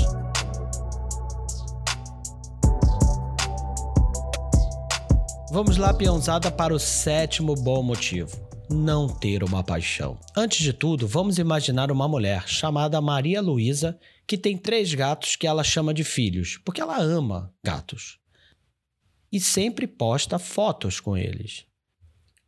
Vamos 5.53 5.77
lá, 5.77 5.95
peãozada, 5.95 6.51
para 6.51 6.75
o 6.75 6.81
sétimo 6.81 7.55
bom 7.55 7.81
motivo 7.81 8.37
não 8.69 9.07
ter 9.07 9.45
uma 9.45 9.63
paixão. 9.63 10.19
Antes 10.37 10.65
de 10.65 10.73
tudo, 10.73 11.07
vamos 11.07 11.39
imaginar 11.39 11.93
uma 11.93 12.09
mulher 12.09 12.49
chamada 12.49 13.01
Maria 13.01 13.41
Luísa 13.41 13.97
que 14.27 14.37
tem 14.37 14.59
três 14.59 14.93
gatos 14.95 15.37
que 15.37 15.47
ela 15.47 15.63
chama 15.63 15.95
de 15.95 16.03
filhos, 16.03 16.59
porque 16.65 16.81
ela 16.81 17.01
ama 17.01 17.55
gatos. 17.63 18.24
E 19.35 19.41
sempre 19.41 19.89
posta 19.89 20.39
fotos 20.39 21.01
com 21.01 21.17
eles. 21.17 21.65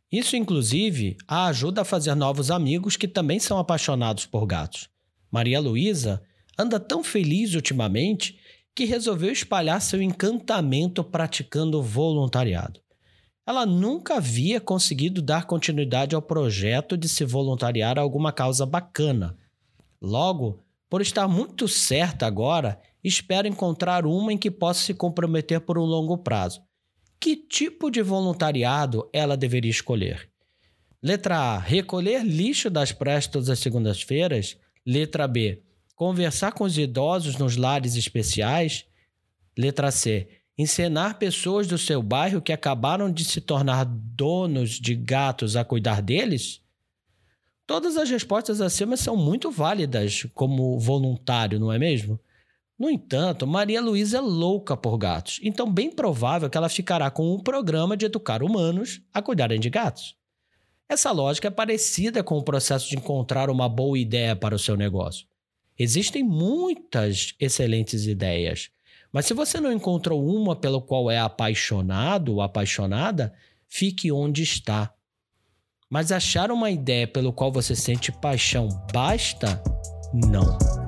Isso, 0.09 0.37
inclusive, 0.37 1.17
a 1.27 1.47
ajuda 1.47 1.81
a 1.81 1.85
fazer 1.85 2.15
novos 2.15 2.49
amigos 2.49 2.95
que 2.95 3.09
também 3.09 3.39
são 3.39 3.59
apaixonados 3.59 4.25
por 4.25 4.45
gatos. 4.45 4.87
Maria 5.29 5.59
Luísa 5.59 6.23
anda 6.57 6.79
tão 6.79 7.03
feliz 7.03 7.53
ultimamente 7.55 8.39
que 8.73 8.85
resolveu 8.85 9.33
espalhar 9.33 9.81
seu 9.81 10.01
encantamento 10.01 11.03
praticando 11.03 11.83
voluntariado. 11.83 12.79
Ela 13.45 13.65
nunca 13.65 14.15
havia 14.15 14.61
conseguido 14.61 15.21
dar 15.21 15.43
continuidade 15.43 16.15
ao 16.15 16.21
projeto 16.21 16.95
de 16.95 17.09
se 17.09 17.25
voluntariar 17.25 17.99
a 17.99 18.01
alguma 18.01 18.31
causa 18.31 18.65
bacana. 18.65 19.37
Logo, 20.01 20.63
por 20.89 21.01
estar 21.01 21.27
muito 21.27 21.67
certa 21.67 22.25
agora, 22.25 22.79
espera 23.03 23.45
encontrar 23.45 24.05
uma 24.05 24.31
em 24.31 24.37
que 24.37 24.49
possa 24.49 24.85
se 24.85 24.93
comprometer 24.93 25.59
por 25.59 25.77
um 25.77 25.83
longo 25.83 26.17
prazo. 26.17 26.65
Que 27.19 27.35
tipo 27.35 27.89
de 27.89 28.01
voluntariado 28.01 29.09
ela 29.11 29.35
deveria 29.35 29.71
escolher? 29.71 30.29
Letra 31.01 31.37
A: 31.37 31.59
recolher 31.59 32.23
lixo 32.23 32.69
das 32.69 32.91
praias 32.91 33.27
todas 33.27 33.49
as 33.49 33.59
segundas-feiras. 33.59 34.57
Letra 34.85 35.27
B: 35.27 35.61
conversar 35.95 36.51
com 36.51 36.63
os 36.63 36.77
idosos 36.77 37.37
nos 37.37 37.57
lares 37.57 37.95
especiais. 37.95 38.85
Letra 39.57 39.91
C: 39.91 40.27
encenar 40.57 41.17
pessoas 41.17 41.67
do 41.67 41.77
seu 41.77 42.01
bairro 42.01 42.41
que 42.41 42.53
acabaram 42.53 43.11
de 43.11 43.25
se 43.25 43.41
tornar 43.41 43.85
donos 43.85 44.71
de 44.71 44.95
gatos 44.95 45.55
a 45.55 45.63
cuidar 45.63 46.01
deles? 46.01 46.61
Todas 47.65 47.97
as 47.97 48.09
respostas 48.09 48.61
acima 48.61 48.95
são 48.95 49.17
muito 49.17 49.51
válidas 49.51 50.25
como 50.33 50.79
voluntário, 50.79 51.59
não 51.59 51.71
é 51.71 51.77
mesmo? 51.77 52.19
No 52.77 52.89
entanto, 52.91 53.47
Maria 53.47 53.81
Luísa 53.81 54.17
é 54.17 54.21
louca 54.21 54.77
por 54.77 54.97
gatos, 54.97 55.39
então 55.41 55.71
bem 55.71 55.91
provável 55.91 56.47
que 56.49 56.57
ela 56.57 56.69
ficará 56.69 57.09
com 57.09 57.33
um 57.33 57.39
programa 57.39 57.97
de 57.97 58.05
educar 58.05 58.43
humanos 58.43 59.01
a 59.11 59.21
cuidarem 59.21 59.59
de 59.59 59.69
gatos. 59.69 60.15
Essa 60.87 61.11
lógica 61.11 61.47
é 61.47 61.51
parecida 61.51 62.23
com 62.23 62.37
o 62.37 62.43
processo 62.43 62.87
de 62.87 62.95
encontrar 62.95 63.49
uma 63.49 63.67
boa 63.67 63.97
ideia 63.97 64.35
para 64.35 64.55
o 64.55 64.59
seu 64.59 64.77
negócio. 64.77 65.25
Existem 65.77 66.23
muitas 66.23 67.33
excelentes 67.39 68.05
ideias, 68.05 68.69
mas 69.11 69.25
se 69.25 69.33
você 69.33 69.59
não 69.59 69.71
encontrou 69.71 70.23
uma 70.23 70.55
pelo 70.55 70.81
qual 70.81 71.09
é 71.09 71.19
apaixonado 71.19 72.33
ou 72.33 72.41
apaixonada, 72.41 73.33
fique 73.67 74.11
onde 74.11 74.43
está. 74.43 74.93
Mas 75.89 76.11
achar 76.11 76.51
uma 76.51 76.69
ideia 76.69 77.07
pelo 77.07 77.33
qual 77.33 77.51
você 77.51 77.75
sente 77.75 78.11
paixão 78.11 78.67
basta? 78.93 79.61
Não. 80.13 80.86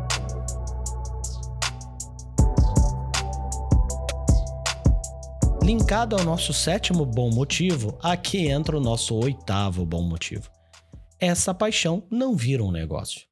Linkado 5.69 6.15
ao 6.15 6.25
nosso 6.25 6.51
sétimo 6.51 7.05
bom 7.05 7.29
motivo, 7.29 7.95
aqui 8.01 8.47
entra 8.47 8.75
o 8.75 8.81
nosso 8.81 9.13
oitavo 9.13 9.85
bom 9.85 10.01
motivo. 10.01 10.49
Essa 11.19 11.53
paixão 11.53 12.01
não 12.09 12.35
vira 12.35 12.63
um 12.63 12.71
negócio. 12.71 13.27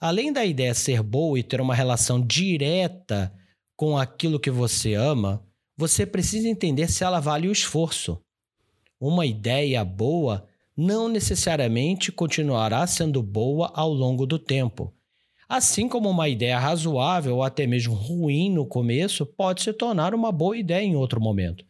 Além 0.00 0.32
da 0.32 0.42
ideia 0.42 0.72
ser 0.72 1.02
boa 1.02 1.38
e 1.38 1.42
ter 1.42 1.60
uma 1.60 1.74
relação 1.74 2.18
direta 2.18 3.30
com 3.76 3.98
aquilo 3.98 4.40
que 4.40 4.50
você 4.50 4.94
ama, 4.94 5.46
você 5.76 6.06
precisa 6.06 6.48
entender 6.48 6.88
se 6.88 7.04
ela 7.04 7.20
vale 7.20 7.46
o 7.46 7.52
esforço. 7.52 8.18
Uma 8.98 9.26
ideia 9.26 9.84
boa 9.84 10.46
não 10.74 11.10
necessariamente 11.10 12.10
continuará 12.10 12.86
sendo 12.86 13.22
boa 13.22 13.70
ao 13.74 13.92
longo 13.92 14.24
do 14.24 14.38
tempo. 14.38 14.94
Assim 15.50 15.88
como 15.88 16.08
uma 16.08 16.28
ideia 16.28 16.56
razoável 16.60 17.34
ou 17.34 17.42
até 17.42 17.66
mesmo 17.66 17.92
ruim 17.92 18.48
no 18.48 18.64
começo 18.64 19.26
pode 19.26 19.64
se 19.64 19.72
tornar 19.72 20.14
uma 20.14 20.30
boa 20.30 20.56
ideia 20.56 20.84
em 20.84 20.94
outro 20.94 21.20
momento. 21.20 21.66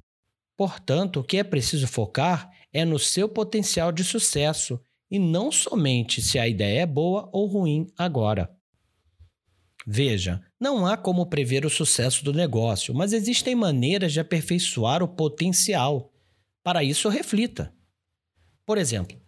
Portanto, 0.55 1.21
o 1.21 1.25
que 1.25 1.39
é 1.39 1.43
preciso 1.43 1.89
focar 1.89 2.51
é 2.75 2.85
no 2.85 2.99
seu 2.99 3.27
potencial 3.27 3.91
de 3.91 4.05
sucesso 4.05 4.79
e 5.11 5.19
não 5.19 5.51
somente 5.51 6.21
se 6.21 6.39
a 6.39 6.47
ideia 6.47 6.81
é 6.81 6.87
boa 6.87 7.31
ou 7.33 7.47
ruim 7.47 7.87
agora. 7.97 8.55
Veja, 9.87 10.45
não 10.61 10.85
há 10.85 10.95
como 10.95 11.25
prever 11.25 11.65
o 11.65 11.71
sucesso 11.71 12.23
do 12.23 12.35
negócio, 12.35 12.95
mas 12.95 13.15
existem 13.15 13.55
maneiras 13.55 14.13
de 14.13 14.21
aperfeiçoar 14.21 15.03
o 15.03 15.09
potencial. 15.09 16.13
Para 16.63 16.85
isso, 16.85 17.09
reflita. 17.09 17.73
Por 18.67 18.77
exemplo, 18.77 19.19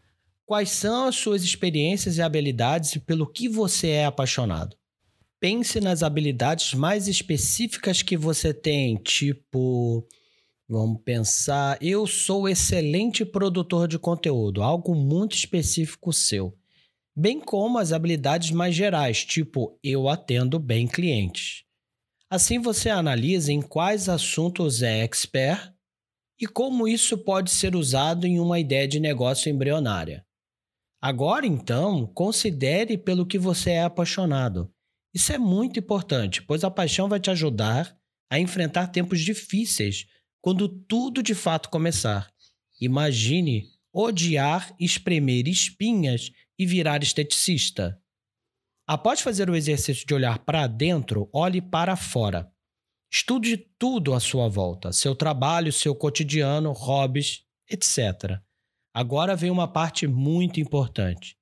quais 0.52 0.68
são 0.68 1.06
as 1.06 1.16
suas 1.16 1.42
experiências 1.42 2.18
e 2.18 2.20
habilidades 2.20 2.94
e 2.94 3.00
pelo 3.00 3.26
que 3.26 3.48
você 3.48 3.88
é 3.88 4.04
apaixonado? 4.04 4.76
Pense 5.40 5.80
nas 5.80 6.02
habilidades 6.02 6.74
mais 6.74 7.08
específicas 7.08 8.02
que 8.02 8.18
você 8.18 8.52
tem, 8.52 8.96
tipo 8.96 10.06
Vamos 10.68 11.00
pensar. 11.02 11.78
Eu 11.80 12.06
sou 12.06 12.46
excelente 12.46 13.24
produtor 13.24 13.88
de 13.88 13.98
conteúdo, 13.98 14.62
algo 14.62 14.94
muito 14.94 15.34
específico 15.34 16.12
seu. 16.12 16.54
Bem 17.16 17.40
como 17.40 17.78
as 17.78 17.90
habilidades 17.90 18.50
mais 18.50 18.74
gerais, 18.74 19.24
tipo 19.24 19.78
eu 19.82 20.06
atendo 20.06 20.58
bem 20.58 20.86
clientes. 20.86 21.64
Assim 22.28 22.58
você 22.58 22.90
analisa 22.90 23.50
em 23.50 23.62
quais 23.62 24.06
assuntos 24.06 24.82
é 24.82 25.02
expert 25.02 25.72
e 26.38 26.46
como 26.46 26.86
isso 26.86 27.16
pode 27.16 27.50
ser 27.50 27.74
usado 27.74 28.26
em 28.26 28.38
uma 28.38 28.60
ideia 28.60 28.86
de 28.86 29.00
negócio 29.00 29.50
embrionária. 29.50 30.22
Agora, 31.02 31.44
então, 31.44 32.06
considere 32.06 32.96
pelo 32.96 33.26
que 33.26 33.36
você 33.36 33.70
é 33.70 33.82
apaixonado. 33.82 34.72
Isso 35.12 35.32
é 35.32 35.38
muito 35.38 35.80
importante, 35.80 36.40
pois 36.40 36.62
a 36.62 36.70
paixão 36.70 37.08
vai 37.08 37.18
te 37.18 37.28
ajudar 37.28 37.98
a 38.30 38.38
enfrentar 38.38 38.86
tempos 38.86 39.20
difíceis 39.20 40.06
quando 40.40 40.68
tudo 40.68 41.20
de 41.20 41.34
fato 41.34 41.70
começar. 41.70 42.32
Imagine 42.80 43.64
odiar, 43.92 44.72
espremer 44.78 45.48
espinhas 45.48 46.30
e 46.56 46.64
virar 46.64 47.02
esteticista. 47.02 48.00
Após 48.86 49.20
fazer 49.20 49.50
o 49.50 49.56
exercício 49.56 50.06
de 50.06 50.14
olhar 50.14 50.38
para 50.38 50.68
dentro, 50.68 51.28
olhe 51.32 51.60
para 51.60 51.96
fora. 51.96 52.48
Estude 53.12 53.56
tudo 53.76 54.14
à 54.14 54.20
sua 54.20 54.48
volta: 54.48 54.92
seu 54.92 55.16
trabalho, 55.16 55.72
seu 55.72 55.96
cotidiano, 55.96 56.72
hobbies, 56.72 57.42
etc. 57.68 58.40
Agora 58.94 59.34
vem 59.34 59.50
uma 59.50 59.66
parte 59.66 60.06
muito 60.06 60.60
importante. 60.60 61.36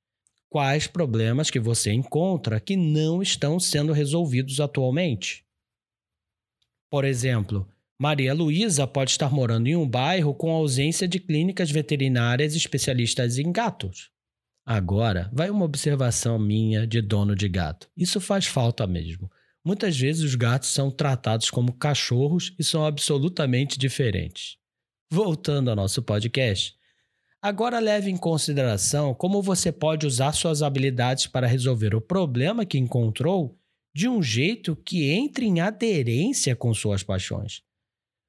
Quais 0.49 0.87
problemas 0.87 1.51
que 1.51 1.61
você 1.61 1.93
encontra 1.93 2.61
que 2.61 2.77
não 2.77 3.23
estão 3.23 3.59
sendo 3.59 3.93
resolvidos 3.93 4.61
atualmente? 4.61 5.45
Por 6.91 7.05
exemplo, 7.05 7.69
Maria 7.99 8.33
Luísa 8.33 8.87
pode 8.87 9.11
estar 9.11 9.31
morando 9.33 9.69
em 9.69 9.77
um 9.77 9.89
bairro 9.89 10.35
com 10.35 10.51
ausência 10.51 11.07
de 11.07 11.21
clínicas 11.21 11.71
veterinárias 11.71 12.55
especialistas 12.55 13.39
em 13.39 13.53
gatos. 13.53 14.11
Agora, 14.65 15.29
vai 15.33 15.51
uma 15.51 15.65
observação 15.65 16.39
minha 16.39 16.87
de 16.87 17.01
dono 17.01 17.35
de 17.35 17.49
gato. 17.49 17.89
Isso 17.97 18.21
faz 18.21 18.47
falta 18.47 18.87
mesmo. 18.87 19.31
Muitas 19.65 19.99
vezes 19.99 20.23
os 20.23 20.35
gatos 20.35 20.71
são 20.71 20.91
tratados 20.91 21.51
como 21.51 21.75
cachorros 21.75 22.55
e 22.59 22.65
são 22.65 22.85
absolutamente 22.85 23.79
diferentes. 23.79 24.57
Voltando 25.11 25.71
ao 25.71 25.77
nosso 25.77 26.03
podcast, 26.03 26.75
agora 27.43 27.79
leve 27.79 28.11
em 28.11 28.17
consideração 28.17 29.15
como 29.15 29.43
você 29.43 29.73
pode 29.73 30.07
usar 30.07 30.33
suas 30.33 30.63
habilidades 30.63 31.27
para 31.27 31.47
resolver 31.47 31.95
o 31.95 32.01
problema 32.01 32.67
que 32.67 32.79
encontrou 32.79 33.57
de 33.95 34.09
um 34.09 34.23
jeito 34.23 34.77
que 34.77 35.11
entre 35.11 35.47
em 35.47 35.61
aderência 35.61 36.55
com 36.55 36.73
suas 36.73 37.03
paixões. 37.03 37.63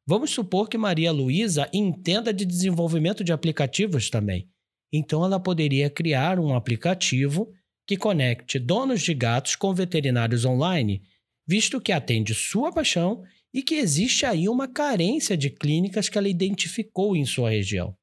Vamos 0.08 0.32
supor 0.32 0.68
que 0.68 0.78
Maria 0.78 1.12
Luísa 1.12 1.70
entenda 1.72 2.34
de 2.34 2.46
desenvolvimento 2.46 3.24
de 3.24 3.32
aplicativos 3.32 4.10
também. 4.10 4.50
Então 4.92 5.24
ela 5.24 5.40
poderia 5.40 5.90
criar 5.90 6.40
um 6.40 6.56
aplicativo 6.56 7.52
que 7.88 7.98
conecte 7.98 8.58
donos 8.58 9.02
de 9.02 9.14
gatos 9.14 9.56
com 9.56 9.74
veterinários 9.74 10.46
online, 10.46 11.04
visto 11.48 11.80
que 11.80 11.92
atende 11.92 12.34
sua 12.34 12.72
paixão 12.72 13.24
e 13.54 13.62
que 13.62 13.76
existe 13.76 14.26
aí 14.26 14.48
uma 14.48 14.68
carência 14.68 15.38
de 15.38 15.50
clínicas 15.50 16.10
que 16.10 16.18
ela 16.18 16.30
identificou 16.30 17.16
em 17.16 17.26
sua 17.26 17.50
região. 17.50 17.96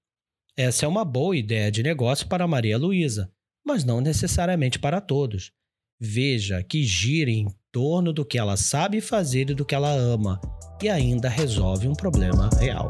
Essa 0.58 0.86
é 0.86 0.88
uma 0.88 1.04
boa 1.04 1.36
ideia 1.36 1.70
de 1.70 1.84
negócio 1.84 2.26
para 2.26 2.44
Maria 2.44 2.76
Luísa, 2.76 3.30
mas 3.64 3.84
não 3.84 4.00
necessariamente 4.00 4.76
para 4.76 5.00
todos. 5.00 5.52
Veja 6.00 6.64
que 6.64 6.82
gira 6.82 7.30
em 7.30 7.46
torno 7.70 8.12
do 8.12 8.24
que 8.24 8.36
ela 8.36 8.56
sabe 8.56 9.00
fazer 9.00 9.50
e 9.50 9.54
do 9.54 9.64
que 9.64 9.72
ela 9.72 9.92
ama, 9.92 10.40
e 10.82 10.88
ainda 10.88 11.28
resolve 11.28 11.86
um 11.86 11.92
problema 11.92 12.50
real. 12.58 12.88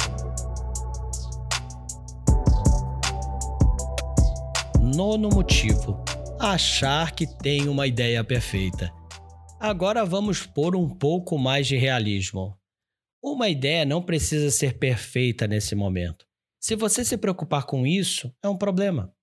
Nono 4.81 5.29
motivo: 5.29 6.03
achar 6.41 7.13
que 7.13 7.27
tem 7.27 7.69
uma 7.69 7.87
ideia 7.87 8.25
perfeita. 8.25 8.91
Agora 9.61 10.07
vamos 10.07 10.47
pôr 10.47 10.75
um 10.75 10.89
pouco 10.89 11.37
mais 11.37 11.67
de 11.67 11.77
realismo. 11.77 12.57
Uma 13.23 13.51
ideia 13.51 13.85
não 13.85 14.01
precisa 14.01 14.51
ser 14.51 14.79
perfeita 14.79 15.47
nesse 15.47 15.75
momento. 15.75 16.28
Se 16.61 16.75
você 16.75 17.05
se 17.05 17.17
preocupar 17.17 17.65
com 17.65 17.87
isso, 17.87 18.35
é 18.43 18.49
um 18.49 18.57
problema. 18.57 19.15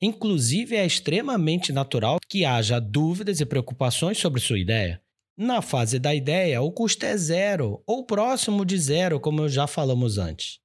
Inclusive, 0.00 0.76
é 0.76 0.84
extremamente 0.84 1.72
natural 1.72 2.18
que 2.28 2.44
haja 2.44 2.80
dúvidas 2.80 3.40
e 3.40 3.46
preocupações 3.46 4.18
sobre 4.18 4.40
sua 4.40 4.58
ideia. 4.58 5.02
Na 5.38 5.60
fase 5.60 5.98
da 5.98 6.14
ideia, 6.14 6.62
o 6.62 6.72
custo 6.72 7.04
é 7.04 7.16
zero 7.16 7.82
ou 7.86 8.04
próximo 8.06 8.64
de 8.64 8.78
zero, 8.78 9.20
como 9.20 9.48
já 9.48 9.66
falamos 9.66 10.16
antes. 10.16 10.58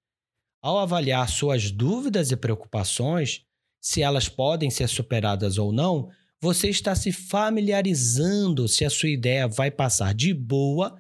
Ao 0.61 0.77
avaliar 0.77 1.27
suas 1.29 1.71
dúvidas 1.71 2.31
e 2.31 2.37
preocupações, 2.37 3.43
se 3.81 4.01
elas 4.01 4.29
podem 4.29 4.69
ser 4.69 4.87
superadas 4.87 5.57
ou 5.57 5.73
não, 5.73 6.09
você 6.39 6.69
está 6.69 6.95
se 6.95 7.11
familiarizando 7.11 8.67
se 8.67 8.85
a 8.85 8.89
sua 8.89 9.09
ideia 9.09 9.47
vai 9.47 9.71
passar 9.71 10.13
de 10.13 10.33
boa 10.33 10.95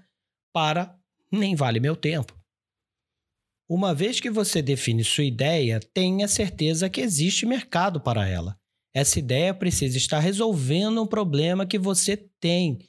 para 0.53 0.95
nem 1.31 1.55
vale 1.55 1.79
meu 1.79 1.95
tempo. 1.95 2.40
Uma 3.73 3.95
vez 3.95 4.19
que 4.19 4.29
você 4.29 4.61
define 4.61 5.01
sua 5.01 5.23
ideia, 5.23 5.79
tenha 5.79 6.27
certeza 6.27 6.89
que 6.89 6.99
existe 6.99 7.45
mercado 7.45 8.01
para 8.01 8.27
ela. 8.27 8.59
Essa 8.93 9.17
ideia 9.17 9.53
precisa 9.53 9.95
estar 9.95 10.19
resolvendo 10.19 11.01
um 11.01 11.07
problema 11.07 11.65
que 11.65 11.79
você 11.79 12.17
tem, 12.17 12.79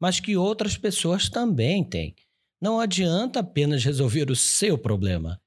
mas 0.00 0.18
que 0.18 0.36
outras 0.36 0.76
pessoas 0.76 1.28
também 1.28 1.84
têm. 1.84 2.16
Não 2.60 2.80
adianta 2.80 3.38
apenas 3.38 3.84
resolver 3.84 4.32
o 4.32 4.34
seu 4.34 4.76
problema. 4.76 5.40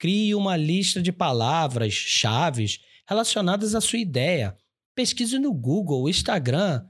Crie 0.00 0.34
uma 0.34 0.56
lista 0.56 1.00
de 1.00 1.12
palavras, 1.12 1.92
chaves 1.92 2.80
relacionadas 3.08 3.72
à 3.76 3.80
sua 3.80 4.00
ideia. 4.00 4.58
Pesquise 4.96 5.38
no 5.38 5.54
Google, 5.54 6.08
Instagram. 6.08 6.84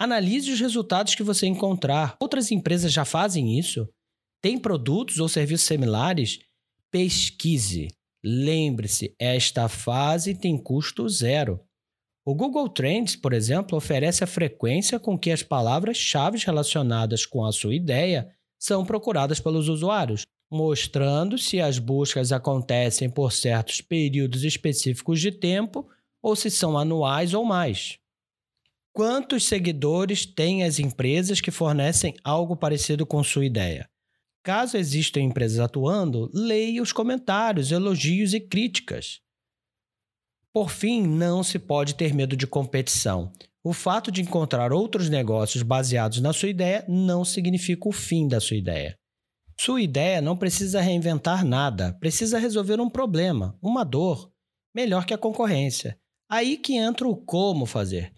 Analise 0.00 0.50
os 0.50 0.58
resultados 0.58 1.14
que 1.14 1.22
você 1.22 1.46
encontrar. 1.46 2.16
Outras 2.18 2.50
empresas 2.50 2.92
já 2.92 3.04
fazem 3.04 3.56
isso. 3.56 3.88
Tem 4.42 4.58
produtos 4.58 5.20
ou 5.20 5.28
serviços 5.28 5.64
similares? 5.68 6.40
Pesquise. 6.90 7.88
Lembre-se, 8.24 9.14
esta 9.18 9.68
fase 9.68 10.34
tem 10.34 10.56
custo 10.56 11.08
zero. 11.08 11.60
O 12.24 12.34
Google 12.34 12.68
Trends, 12.68 13.16
por 13.16 13.32
exemplo, 13.32 13.78
oferece 13.78 14.22
a 14.22 14.26
frequência 14.26 14.98
com 14.98 15.18
que 15.18 15.30
as 15.30 15.42
palavras-chave 15.42 16.38
relacionadas 16.38 17.24
com 17.24 17.44
a 17.44 17.52
sua 17.52 17.74
ideia 17.74 18.28
são 18.58 18.84
procuradas 18.84 19.40
pelos 19.40 19.68
usuários, 19.68 20.26
mostrando 20.50 21.38
se 21.38 21.60
as 21.60 21.78
buscas 21.78 22.32
acontecem 22.32 23.08
por 23.08 23.32
certos 23.32 23.80
períodos 23.80 24.44
específicos 24.44 25.20
de 25.20 25.30
tempo 25.30 25.88
ou 26.22 26.34
se 26.34 26.50
são 26.50 26.76
anuais 26.76 27.32
ou 27.32 27.44
mais. 27.44 27.98
Quantos 28.92 29.44
seguidores 29.44 30.26
têm 30.26 30.64
as 30.64 30.78
empresas 30.78 31.40
que 31.40 31.50
fornecem 31.50 32.14
algo 32.24 32.56
parecido 32.56 33.06
com 33.06 33.22
sua 33.22 33.46
ideia? 33.46 33.88
Caso 34.48 34.78
existam 34.78 35.20
empresas 35.20 35.60
atuando, 35.60 36.30
leia 36.32 36.80
os 36.80 36.90
comentários, 36.90 37.70
elogios 37.70 38.32
e 38.32 38.40
críticas. 38.40 39.20
Por 40.54 40.70
fim, 40.70 41.06
não 41.06 41.42
se 41.42 41.58
pode 41.58 41.94
ter 41.94 42.14
medo 42.14 42.34
de 42.34 42.46
competição. 42.46 43.30
O 43.62 43.74
fato 43.74 44.10
de 44.10 44.22
encontrar 44.22 44.72
outros 44.72 45.10
negócios 45.10 45.62
baseados 45.62 46.22
na 46.22 46.32
sua 46.32 46.48
ideia 46.48 46.82
não 46.88 47.26
significa 47.26 47.90
o 47.90 47.92
fim 47.92 48.26
da 48.26 48.40
sua 48.40 48.56
ideia. 48.56 48.96
Sua 49.60 49.82
ideia 49.82 50.22
não 50.22 50.34
precisa 50.34 50.80
reinventar 50.80 51.44
nada, 51.44 51.92
precisa 52.00 52.38
resolver 52.38 52.80
um 52.80 52.88
problema, 52.88 53.54
uma 53.60 53.84
dor, 53.84 54.32
melhor 54.74 55.04
que 55.04 55.12
a 55.12 55.18
concorrência. 55.18 55.98
Aí 56.26 56.56
que 56.56 56.74
entra 56.74 57.06
o 57.06 57.14
como 57.14 57.66
fazer. 57.66 58.14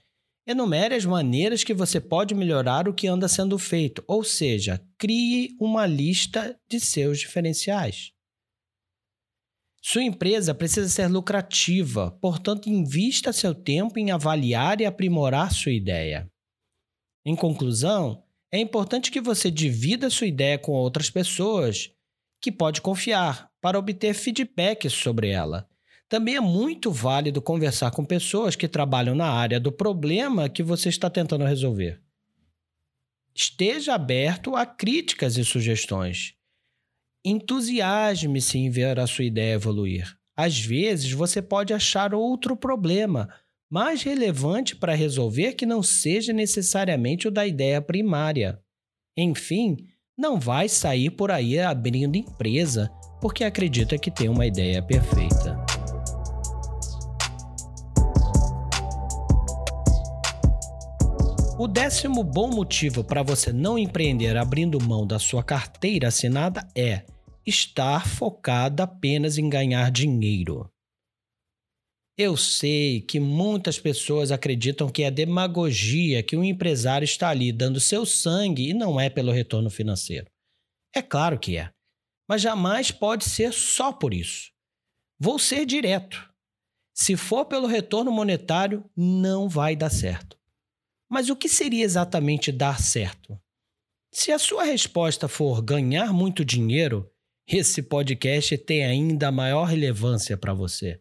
Enumere 0.46 0.94
as 0.94 1.05
maneiras 1.05 1.62
que 1.62 1.74
você 1.74 2.00
pode 2.00 2.35
melhorar 2.35 2.88
o 2.88 2.94
que 2.94 3.07
anda 3.07 3.29
sendo 3.29 3.59
feito, 3.59 4.03
ou 4.07 4.24
seja, 4.24 4.85
crie 4.98 5.57
uma 5.61 5.87
lista 5.87 6.59
de 6.68 6.81
seus 6.81 7.20
diferenciais. 7.20 8.12
Sua 9.83 10.03
empresa 10.03 10.55
precisa 10.55 10.88
ser 10.88 11.09
lucrativa, 11.09 12.11
portanto, 12.20 12.68
invista 12.68 13.33
seu 13.33 13.55
tempo 13.55 13.98
em 13.98 14.11
avaliar 14.11 14.81
e 14.81 14.87
aprimorar 14.87 15.53
sua 15.53 15.72
ideia. 15.72 16.31
Em 17.24 17.37
conclusão, 17.37 18.22
é 18.53 18.59
importante 18.59 19.11
que 19.11 19.20
você 19.20 19.50
divida 19.50 20.11
sua 20.11 20.26
ideia 20.26 20.59
com 20.59 20.72
outras 20.72 21.09
pessoas 21.09 21.90
que 22.42 22.50
pode 22.50 22.81
confiar, 22.81 23.50
para 23.61 23.79
obter 23.79 24.14
feedback 24.14 24.88
sobre 24.88 25.29
ela. 25.29 25.69
Também 26.10 26.34
é 26.34 26.40
muito 26.40 26.90
válido 26.90 27.40
conversar 27.40 27.92
com 27.92 28.04
pessoas 28.04 28.56
que 28.56 28.66
trabalham 28.66 29.14
na 29.14 29.30
área 29.30 29.60
do 29.60 29.70
problema 29.70 30.48
que 30.48 30.60
você 30.60 30.88
está 30.88 31.08
tentando 31.08 31.44
resolver. 31.44 32.02
Esteja 33.32 33.94
aberto 33.94 34.56
a 34.56 34.66
críticas 34.66 35.36
e 35.36 35.44
sugestões. 35.44 36.34
Entusiasme-se 37.24 38.58
em 38.58 38.68
ver 38.68 38.98
a 38.98 39.06
sua 39.06 39.24
ideia 39.24 39.54
evoluir. 39.54 40.18
Às 40.36 40.58
vezes 40.58 41.12
você 41.12 41.40
pode 41.40 41.72
achar 41.72 42.12
outro 42.12 42.56
problema 42.56 43.32
mais 43.70 44.02
relevante 44.02 44.74
para 44.74 44.96
resolver 44.96 45.52
que 45.52 45.64
não 45.64 45.80
seja 45.80 46.32
necessariamente 46.32 47.28
o 47.28 47.30
da 47.30 47.46
ideia 47.46 47.80
primária. 47.80 48.58
Enfim, 49.16 49.76
não 50.18 50.40
vai 50.40 50.68
sair 50.68 51.10
por 51.10 51.30
aí 51.30 51.60
abrindo 51.60 52.16
empresa 52.16 52.90
porque 53.20 53.44
acredita 53.44 53.96
que 53.96 54.10
tem 54.10 54.28
uma 54.28 54.44
ideia 54.44 54.82
perfeita. 54.82 55.49
O 61.62 61.68
décimo 61.68 62.24
bom 62.24 62.48
motivo 62.48 63.04
para 63.04 63.22
você 63.22 63.52
não 63.52 63.78
empreender 63.78 64.34
abrindo 64.34 64.82
mão 64.82 65.06
da 65.06 65.18
sua 65.18 65.44
carteira 65.44 66.08
assinada 66.08 66.66
é 66.74 67.04
estar 67.46 68.08
focado 68.08 68.82
apenas 68.82 69.36
em 69.36 69.46
ganhar 69.46 69.90
dinheiro. 69.90 70.72
Eu 72.16 72.34
sei 72.34 73.02
que 73.02 73.20
muitas 73.20 73.78
pessoas 73.78 74.32
acreditam 74.32 74.88
que 74.88 75.02
é 75.02 75.10
demagogia 75.10 76.22
que 76.22 76.34
um 76.34 76.42
empresário 76.42 77.04
está 77.04 77.28
ali 77.28 77.52
dando 77.52 77.78
seu 77.78 78.06
sangue 78.06 78.70
e 78.70 78.72
não 78.72 78.98
é 78.98 79.10
pelo 79.10 79.30
retorno 79.30 79.68
financeiro. 79.68 80.30
É 80.96 81.02
claro 81.02 81.38
que 81.38 81.58
é, 81.58 81.70
mas 82.26 82.40
jamais 82.40 82.90
pode 82.90 83.24
ser 83.24 83.52
só 83.52 83.92
por 83.92 84.14
isso. 84.14 84.50
Vou 85.18 85.38
ser 85.38 85.66
direto. 85.66 86.26
Se 86.96 87.18
for 87.18 87.44
pelo 87.44 87.66
retorno 87.66 88.10
monetário, 88.10 88.82
não 88.96 89.46
vai 89.46 89.76
dar 89.76 89.90
certo. 89.90 90.39
Mas 91.10 91.28
o 91.28 91.34
que 91.34 91.48
seria 91.48 91.84
exatamente 91.84 92.52
dar 92.52 92.80
certo? 92.80 93.36
Se 94.12 94.30
a 94.30 94.38
sua 94.38 94.62
resposta 94.62 95.26
for 95.26 95.60
ganhar 95.60 96.12
muito 96.12 96.44
dinheiro, 96.44 97.10
esse 97.46 97.82
podcast 97.82 98.56
tem 98.58 98.84
ainda 98.84 99.32
maior 99.32 99.64
relevância 99.64 100.36
para 100.36 100.54
você. 100.54 101.00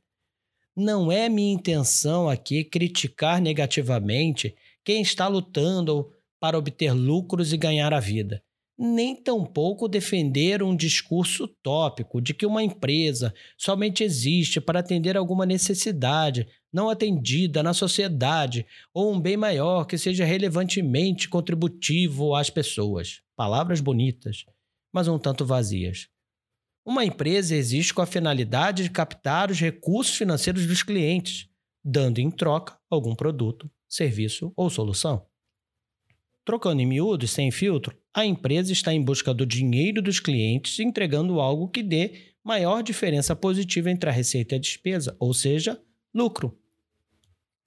Não 0.76 1.12
é 1.12 1.30
minha 1.30 1.54
intenção 1.54 2.28
aqui 2.28 2.64
criticar 2.64 3.40
negativamente 3.40 4.56
quem 4.84 5.02
está 5.02 5.28
lutando 5.28 6.12
para 6.40 6.58
obter 6.58 6.92
lucros 6.92 7.54
e 7.54 7.58
ganhar 7.58 7.94
a 7.94 8.00
vida 8.00 8.44
nem 8.82 9.14
tampouco 9.14 9.90
defender 9.90 10.64
um 10.64 10.74
discurso 10.74 11.44
utópico 11.44 12.22
de 12.22 12.34
que 12.34 12.46
uma 12.46 12.64
empresa 12.64 13.34
somente 13.58 14.06
existe 14.06 14.62
para 14.62 14.80
atender 14.80 15.18
alguma 15.18 15.46
necessidade 15.46 16.48
não 16.72 16.90
atendida 16.90 17.64
na 17.64 17.74
sociedade 17.74 18.66
ou 18.94 19.14
um 19.14 19.20
bem 19.20 19.36
maior 19.36 19.86
que 19.86 19.98
seja 19.98 20.26
relevantemente 20.26 21.28
contributivo 21.28 22.36
às 22.36 22.50
pessoas. 22.50 23.22
Palavras 23.36 23.82
bonitas, 23.82 24.46
mas 24.92 25.08
um 25.08 25.18
tanto 25.18 25.46
vazias. 25.46 26.08
Uma 26.86 27.06
empresa 27.06 27.56
existe 27.56 27.94
com 27.94 28.02
a 28.02 28.08
finalidade 28.08 28.84
de 28.84 28.90
captar 28.90 29.52
os 29.52 29.60
recursos 29.60 30.16
financeiros 30.16 30.66
dos 30.66 30.82
clientes, 30.82 31.48
dando 31.84 32.20
em 32.20 32.32
troca 32.32 32.78
algum 32.90 33.16
produto, 33.16 33.70
serviço 33.88 34.52
ou 34.56 34.70
solução. 34.70 35.26
Trocando 36.44 36.82
em 36.82 36.86
miúdos, 36.86 37.32
sem 37.32 37.52
filtro, 37.52 37.96
a 38.14 38.26
empresa 38.26 38.74
está 38.74 38.92
em 38.92 39.04
busca 39.04 39.34
do 39.34 39.46
dinheiro 39.46 40.02
dos 40.02 40.20
clientes, 40.20 40.80
entregando 40.80 41.40
algo 41.40 41.70
que 41.70 41.84
dê 41.84 42.34
maior 42.44 42.82
diferença 42.82 43.36
positiva 43.36 43.92
entre 43.92 44.10
a 44.10 44.14
receita 44.14 44.56
e 44.56 44.58
a 44.58 44.60
despesa, 44.60 45.16
ou 45.20 45.34
seja, 45.34 45.80
lucro. 46.12 46.59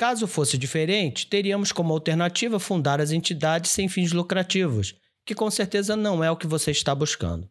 Caso 0.02 0.26
fosse 0.26 0.58
diferente, 0.58 1.28
teríamos 1.28 1.70
como 1.70 1.92
alternativa 1.92 2.58
fundar 2.58 3.00
as 3.00 3.12
entidades 3.12 3.70
sem 3.70 3.88
fins 3.88 4.10
lucrativos, 4.10 4.96
que 5.24 5.32
com 5.32 5.48
certeza 5.48 5.94
não 5.94 6.24
é 6.24 6.28
o 6.28 6.36
que 6.36 6.44
você 6.44 6.72
está 6.72 6.92
buscando. 6.92 7.48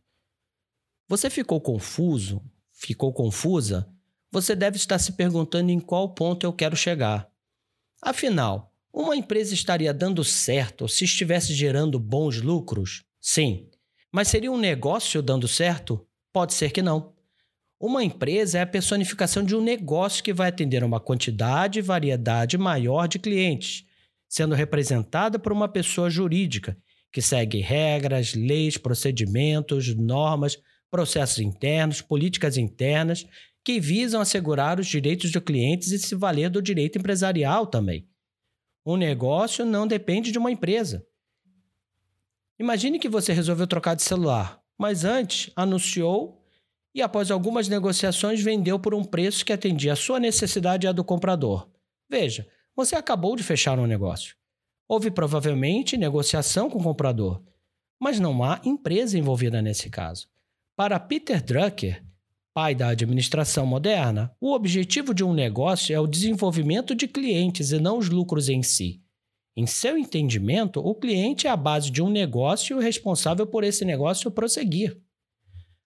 Você 1.08 1.30
ficou 1.30 1.62
confuso? 1.62 2.44
Ficou 2.74 3.14
confusa? 3.14 3.88
Você 4.34 4.54
deve 4.54 4.76
estar 4.76 5.00
se 5.00 5.14
perguntando 5.14 5.72
em 5.72 5.80
qual 5.80 6.14
ponto 6.14 6.46
eu 6.46 6.52
quero 6.52 6.76
chegar. 6.76 7.32
Afinal, 8.02 8.76
uma 8.92 9.16
empresa 9.16 9.54
estaria 9.54 9.94
dando 9.94 10.22
certo 10.22 10.90
se 10.90 11.06
estivesse 11.06 11.54
gerando 11.54 11.98
bons 11.98 12.42
lucros? 12.42 13.06
Sim. 13.22 13.70
Mas 14.12 14.28
seria 14.28 14.52
um 14.52 14.60
negócio 14.60 15.22
dando 15.22 15.48
certo? 15.48 16.06
Pode 16.34 16.54
ser 16.54 16.72
que 16.72 16.82
não. 16.82 17.14
Uma 17.82 18.04
empresa 18.04 18.60
é 18.60 18.62
a 18.62 18.68
personificação 18.68 19.44
de 19.44 19.56
um 19.56 19.60
negócio 19.60 20.24
que 20.24 20.32
vai 20.32 20.50
atender 20.50 20.84
uma 20.84 21.00
quantidade 21.00 21.80
e 21.80 21.82
variedade 21.82 22.56
maior 22.56 23.08
de 23.08 23.18
clientes, 23.18 23.88
sendo 24.30 24.54
representada 24.54 25.40
por 25.40 25.52
uma 25.52 25.68
pessoa 25.68 26.08
jurídica 26.08 26.78
que 27.12 27.24
segue 27.24 27.60
regras, 27.60 28.36
leis, 28.36 28.78
procedimentos, 28.78 29.96
normas, 29.96 30.62
processos 30.92 31.40
internos, 31.40 32.04
políticas 32.04 32.56
internas 32.56 33.26
que 33.64 33.80
visam 33.80 34.22
assegurar 34.22 34.80
os 34.80 34.86
direitos 34.86 35.32
de 35.32 35.42
clientes 35.42 35.92
e 35.92 35.98
se 35.98 36.14
valer 36.14 36.52
do 36.52 36.62
direito 36.62 37.00
empresarial 37.00 37.66
também. 37.66 38.08
Um 38.86 38.96
negócio 38.96 39.66
não 39.66 39.88
depende 39.88 40.32
de 40.32 40.38
uma 40.38 40.52
empresa. 40.52 41.04
Imagine 42.60 43.00
que 43.00 43.10
você 43.10 43.34
resolveu 43.34 43.66
trocar 43.66 43.96
de 43.96 44.04
celular, 44.04 44.62
mas 44.78 45.04
antes 45.04 45.52
anunciou 45.56 46.41
e, 46.94 47.02
após 47.02 47.32
algumas 47.32 47.68
negociações, 47.68 48.42
vendeu 48.42 48.80
por 48.80 48.94
um 48.94 49.04
preço 49.04 49.46
que 49.46 49.54
atendia 49.54 49.94
a 49.94 49.96
sua 49.96 50.20
necessidade 50.20 50.86
e 50.86 50.90
a 50.90 50.92
do 50.92 51.04
comprador. 51.04 51.70
Veja, 52.10 52.48
você 52.76 52.96
acabou 52.96 53.36
de 53.36 53.44
fechar 53.44 53.80
um 53.80 53.86
negócio. 53.86 54.36
Houve 54.88 55.10
provavelmente 55.10 55.98
negociação 55.98 56.70
com 56.70 56.80
o 56.80 56.84
comprador, 56.84 57.42
mas 58.00 58.20
não 58.20 58.44
há 58.44 58.60
empresa 58.66 59.18
envolvida 59.18 59.62
nesse 59.62 59.90
caso. 59.90 60.28
Para 60.76 61.00
Peter 61.00 61.42
Drucker, 61.42 62.04
pai 62.54 62.76
da 62.76 62.90
administração 62.90 63.66
moderna, 63.66 64.36
o 64.42 64.54
objetivo 64.54 65.14
de 65.14 65.24
um 65.24 65.34
negócio 65.34 65.96
é 65.96 66.00
o 66.00 66.08
desenvolvimento 66.08 66.94
de 66.94 67.08
clientes 67.08 67.72
e 67.72 67.80
não 67.80 67.98
os 67.98 68.10
lucros 68.10 68.50
em 68.50 68.62
si. 68.62 69.02
Em 69.56 69.68
seu 69.68 69.98
entendimento, 69.98 70.80
o 70.80 70.96
cliente 70.96 71.48
é 71.48 71.50
a 71.50 71.58
base 71.58 71.92
de 71.92 72.02
um 72.02 72.10
negócio 72.10 72.74
e 72.74 72.78
o 72.78 72.82
responsável 72.82 73.46
por 73.46 73.64
esse 73.64 73.86
negócio 73.86 74.32
prosseguir. 74.32 74.98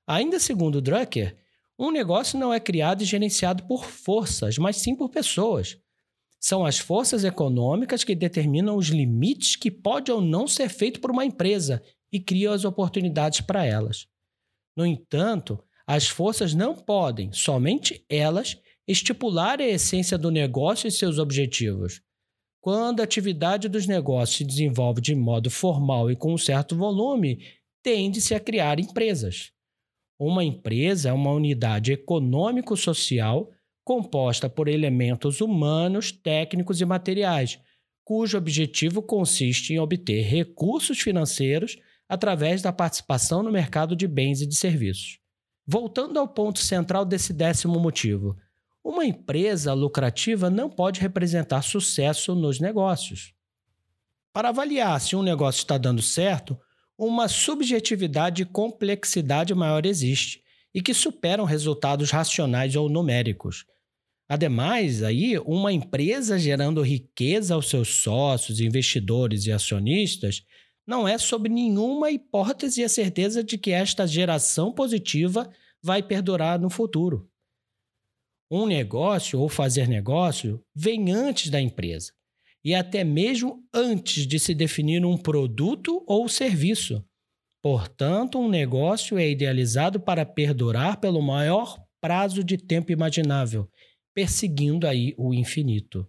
Ainda 0.07 0.39
segundo 0.39 0.81
Drucker, 0.81 1.35
um 1.77 1.91
negócio 1.91 2.39
não 2.39 2.53
é 2.53 2.59
criado 2.59 3.01
e 3.01 3.05
gerenciado 3.05 3.63
por 3.63 3.85
forças, 3.85 4.57
mas 4.57 4.77
sim 4.77 4.95
por 4.95 5.09
pessoas. 5.09 5.77
São 6.39 6.65
as 6.65 6.77
forças 6.77 7.23
econômicas 7.23 8.03
que 8.03 8.13
determinam 8.13 8.77
os 8.77 8.87
limites 8.87 9.55
que 9.55 9.71
pode 9.71 10.11
ou 10.11 10.21
não 10.21 10.47
ser 10.47 10.69
feito 10.69 11.01
por 11.01 11.09
uma 11.09 11.25
empresa 11.25 11.81
e 12.11 12.19
criam 12.19 12.53
as 12.53 12.63
oportunidades 12.63 13.41
para 13.41 13.65
elas. 13.65 14.07
No 14.77 14.85
entanto, 14.85 15.61
as 15.87 16.07
forças 16.07 16.53
não 16.53 16.75
podem, 16.75 17.31
somente 17.33 18.05
elas, 18.07 18.57
estipular 18.87 19.59
a 19.59 19.65
essência 19.65 20.17
do 20.17 20.29
negócio 20.29 20.87
e 20.87 20.91
seus 20.91 21.17
objetivos. 21.17 22.01
Quando 22.61 22.99
a 22.99 23.03
atividade 23.03 23.67
dos 23.67 23.85
negócios 23.87 24.37
se 24.37 24.43
desenvolve 24.43 25.01
de 25.01 25.15
modo 25.15 25.49
formal 25.49 26.09
e 26.09 26.15
com 26.15 26.33
um 26.33 26.37
certo 26.37 26.75
volume, 26.75 27.43
tende-se 27.83 28.33
a 28.33 28.39
criar 28.39 28.79
empresas. 28.79 29.54
Uma 30.17 30.43
empresa 30.43 31.09
é 31.09 31.13
uma 31.13 31.31
unidade 31.31 31.91
econômico-social 31.91 33.51
composta 33.83 34.49
por 34.49 34.67
elementos 34.67 35.41
humanos, 35.41 36.11
técnicos 36.11 36.79
e 36.79 36.85
materiais, 36.85 37.59
cujo 38.03 38.37
objetivo 38.37 39.01
consiste 39.01 39.73
em 39.73 39.79
obter 39.79 40.23
recursos 40.23 40.99
financeiros 40.99 41.77
através 42.07 42.61
da 42.61 42.71
participação 42.71 43.43
no 43.43 43.51
mercado 43.51 43.95
de 43.95 44.07
bens 44.07 44.41
e 44.41 44.45
de 44.45 44.55
serviços. 44.55 45.19
Voltando 45.67 46.19
ao 46.19 46.27
ponto 46.27 46.59
central 46.59 47.03
desse 47.03 47.33
décimo 47.33 47.79
motivo, 47.79 48.37
uma 48.83 49.03
empresa 49.03 49.73
lucrativa 49.73 50.49
não 50.49 50.69
pode 50.69 51.01
representar 51.01 51.63
sucesso 51.63 52.35
nos 52.35 52.59
negócios. 52.59 53.33
Para 54.31 54.49
avaliar 54.49 55.01
se 55.01 55.15
um 55.15 55.23
negócio 55.23 55.59
está 55.59 55.77
dando 55.77 56.01
certo, 56.01 56.59
uma 56.97 57.27
subjetividade 57.27 58.43
e 58.43 58.45
complexidade 58.45 59.53
maior 59.53 59.85
existe 59.85 60.41
e 60.73 60.81
que 60.81 60.93
superam 60.93 61.45
resultados 61.45 62.11
racionais 62.11 62.75
ou 62.75 62.89
numéricos. 62.89 63.65
Ademais, 64.27 65.03
aí, 65.03 65.37
uma 65.39 65.71
empresa 65.71 66.39
gerando 66.39 66.81
riqueza 66.81 67.53
aos 67.53 67.69
seus 67.69 67.89
sócios, 68.01 68.59
investidores 68.59 69.45
e 69.45 69.51
acionistas 69.51 70.43
não 70.87 71.07
é 71.07 71.17
sob 71.17 71.49
nenhuma 71.49 72.11
hipótese 72.11 72.83
a 72.83 72.89
certeza 72.89 73.43
de 73.43 73.57
que 73.57 73.71
esta 73.71 74.07
geração 74.07 74.71
positiva 74.71 75.49
vai 75.81 76.01
perdurar 76.01 76.59
no 76.59 76.69
futuro. 76.69 77.29
Um 78.49 78.65
negócio 78.65 79.39
ou 79.39 79.49
fazer 79.49 79.87
negócio 79.87 80.63
vem 80.75 81.11
antes 81.11 81.49
da 81.49 81.59
empresa 81.59 82.11
e 82.65 82.73
até 82.73 83.03
mesmo 83.03 83.63
antes 83.71 84.25
de 84.25 84.39
se 84.39 84.55
definir 84.55 85.05
um 85.05 85.15
produto 85.15 86.03
ou 86.07 86.27
serviço. 86.27 87.05
Portanto, 87.61 88.39
um 88.39 88.49
negócio 88.49 89.19
é 89.19 89.29
idealizado 89.29 89.99
para 89.99 90.25
perdurar 90.25 90.99
pelo 90.99 91.21
maior 91.21 91.79
prazo 92.01 92.43
de 92.43 92.57
tempo 92.57 92.91
imaginável, 92.91 93.69
perseguindo 94.15 94.87
aí 94.87 95.13
o 95.15 95.31
infinito. 95.31 96.07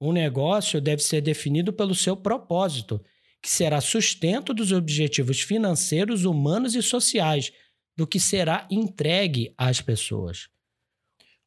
Um 0.00 0.12
negócio 0.12 0.80
deve 0.80 1.02
ser 1.02 1.20
definido 1.20 1.72
pelo 1.72 1.94
seu 1.94 2.16
propósito, 2.16 3.04
que 3.42 3.50
será 3.50 3.80
sustento 3.80 4.54
dos 4.54 4.70
objetivos 4.70 5.40
financeiros, 5.40 6.24
humanos 6.24 6.76
e 6.76 6.82
sociais, 6.82 7.52
do 7.96 8.06
que 8.06 8.20
será 8.20 8.66
entregue 8.70 9.52
às 9.58 9.80
pessoas. 9.80 10.48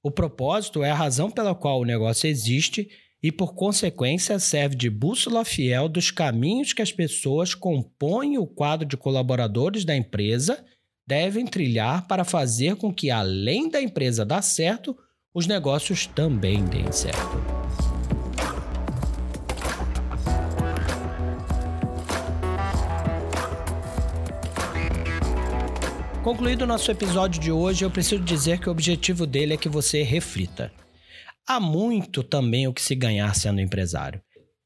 O 0.04 0.12
propósito 0.12 0.84
é 0.84 0.92
a 0.92 0.96
razão 0.96 1.32
pela 1.32 1.56
qual 1.56 1.80
o 1.80 1.86
negócio 1.86 2.28
existe 2.28 2.90
e, 3.24 3.32
por 3.32 3.56
consequência, 3.56 4.38
serve 4.38 4.76
de 4.76 4.90
bússola 4.90 5.46
fiel 5.46 5.88
dos 5.88 6.12
caminhos 6.12 6.74
que 6.74 6.82
as 6.82 6.92
pessoas 6.92 7.56
compõem 7.56 8.38
o 8.38 8.46
quadro 8.46 8.86
de 8.86 8.98
colaboradores 8.98 9.86
da 9.86 9.96
empresa 9.96 10.62
devem 11.08 11.46
trilhar 11.46 12.06
para 12.06 12.26
fazer 12.26 12.76
com 12.76 12.94
que, 12.94 13.10
além 13.10 13.70
da 13.70 13.82
empresa 13.82 14.26
dar 14.26 14.42
certo, 14.42 14.98
os 15.34 15.48
negócios 15.48 16.06
também 16.06 16.66
deem 16.66 16.92
certo. 16.92 17.42
Concluído 26.22 26.62
o 26.62 26.68
nosso 26.68 26.90
episódio 26.90 27.42
de 27.42 27.52
hoje, 27.52 27.84
eu 27.84 27.92
preciso 27.92 28.24
dizer 28.24 28.60
que 28.60 28.70
o 28.70 28.72
objetivo 28.72 29.26
dele 29.26 29.54
é 29.54 29.58
que 29.58 29.68
você 29.68 30.04
reflita. 30.04 30.72
Há 31.46 31.60
muito 31.60 32.24
também 32.24 32.68
o 32.68 32.74
que 32.74 32.82
se 32.82 32.96
ganhar 32.96 33.36
sendo 33.36 33.60
empresário. 33.60 34.22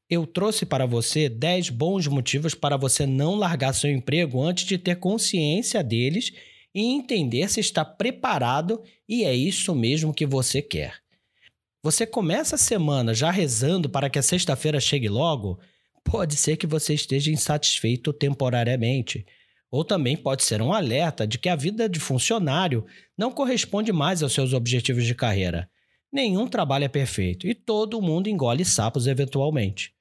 Eu 0.08 0.26
trouxe 0.26 0.64
para 0.64 0.86
você 0.86 1.28
10 1.28 1.70
bons 1.70 2.06
motivos 2.06 2.54
para 2.54 2.76
você 2.76 3.04
não 3.04 3.34
largar 3.34 3.74
seu 3.74 3.90
emprego 3.90 4.40
antes 4.40 4.64
de 4.64 4.78
ter 4.78 4.96
consciência 4.96 5.82
deles 5.82 6.32
e 6.72 6.80
entender 6.80 7.50
se 7.50 7.58
está 7.58 7.84
preparado 7.84 8.80
e 9.08 9.24
é 9.24 9.34
isso 9.34 9.74
mesmo 9.74 10.14
que 10.14 10.24
você 10.24 10.62
quer. 10.62 10.94
Você 11.82 12.06
começa 12.06 12.54
a 12.54 12.58
semana 12.58 13.12
já 13.12 13.30
rezando 13.30 13.90
para 13.90 14.08
que 14.08 14.18
a 14.18 14.22
sexta-feira 14.22 14.80
chegue 14.80 15.08
logo? 15.08 15.58
Pode 16.04 16.36
ser 16.36 16.56
que 16.56 16.66
você 16.66 16.94
esteja 16.94 17.32
insatisfeito 17.32 18.12
temporariamente 18.12 19.26
ou 19.70 19.84
também 19.84 20.16
pode 20.16 20.44
ser 20.44 20.62
um 20.62 20.72
alerta 20.72 21.26
de 21.26 21.38
que 21.38 21.48
a 21.48 21.56
vida 21.56 21.88
de 21.88 21.98
funcionário 21.98 22.86
não 23.16 23.32
corresponde 23.32 23.92
mais 23.92 24.22
aos 24.22 24.32
seus 24.32 24.52
objetivos 24.52 25.04
de 25.04 25.14
carreira. 25.14 25.68
Nenhum 26.12 26.46
trabalho 26.48 26.84
é 26.84 26.88
perfeito 26.88 27.46
e 27.46 27.54
todo 27.54 28.00
mundo 28.00 28.28
engole 28.28 28.64
sapos 28.64 29.06
eventualmente. 29.06 29.92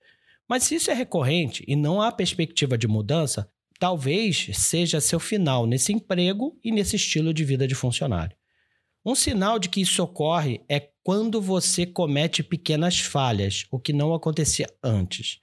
Mas 0.48 0.64
se 0.64 0.76
isso 0.76 0.90
é 0.90 0.94
recorrente 0.94 1.64
e 1.68 1.76
não 1.76 2.02
há 2.02 2.12
perspectiva 2.12 2.78
de 2.78 2.88
mudança, 2.88 3.50
talvez 3.80 4.50
seja 4.54 5.02
seu 5.02 5.20
final 5.20 5.66
nesse 5.66 5.92
emprego 5.92 6.58
e 6.64 6.72
nesse 6.72 6.96
estilo 6.96 7.34
de 7.34 7.44
vida 7.44 7.68
de 7.68 7.76
funcionário. 7.76 8.36
Um 9.06 9.16
sinal 9.16 9.60
de 9.60 9.70
que 9.70 9.82
isso 9.82 10.04
ocorre 10.04 10.62
é 10.68 10.90
quando 11.04 11.42
você 11.42 11.86
comete 11.86 12.44
pequenas 12.44 13.00
falhas, 13.00 13.66
o 13.72 13.80
que 13.80 13.94
não 13.94 14.14
acontecia 14.14 14.68
antes. 14.84 15.40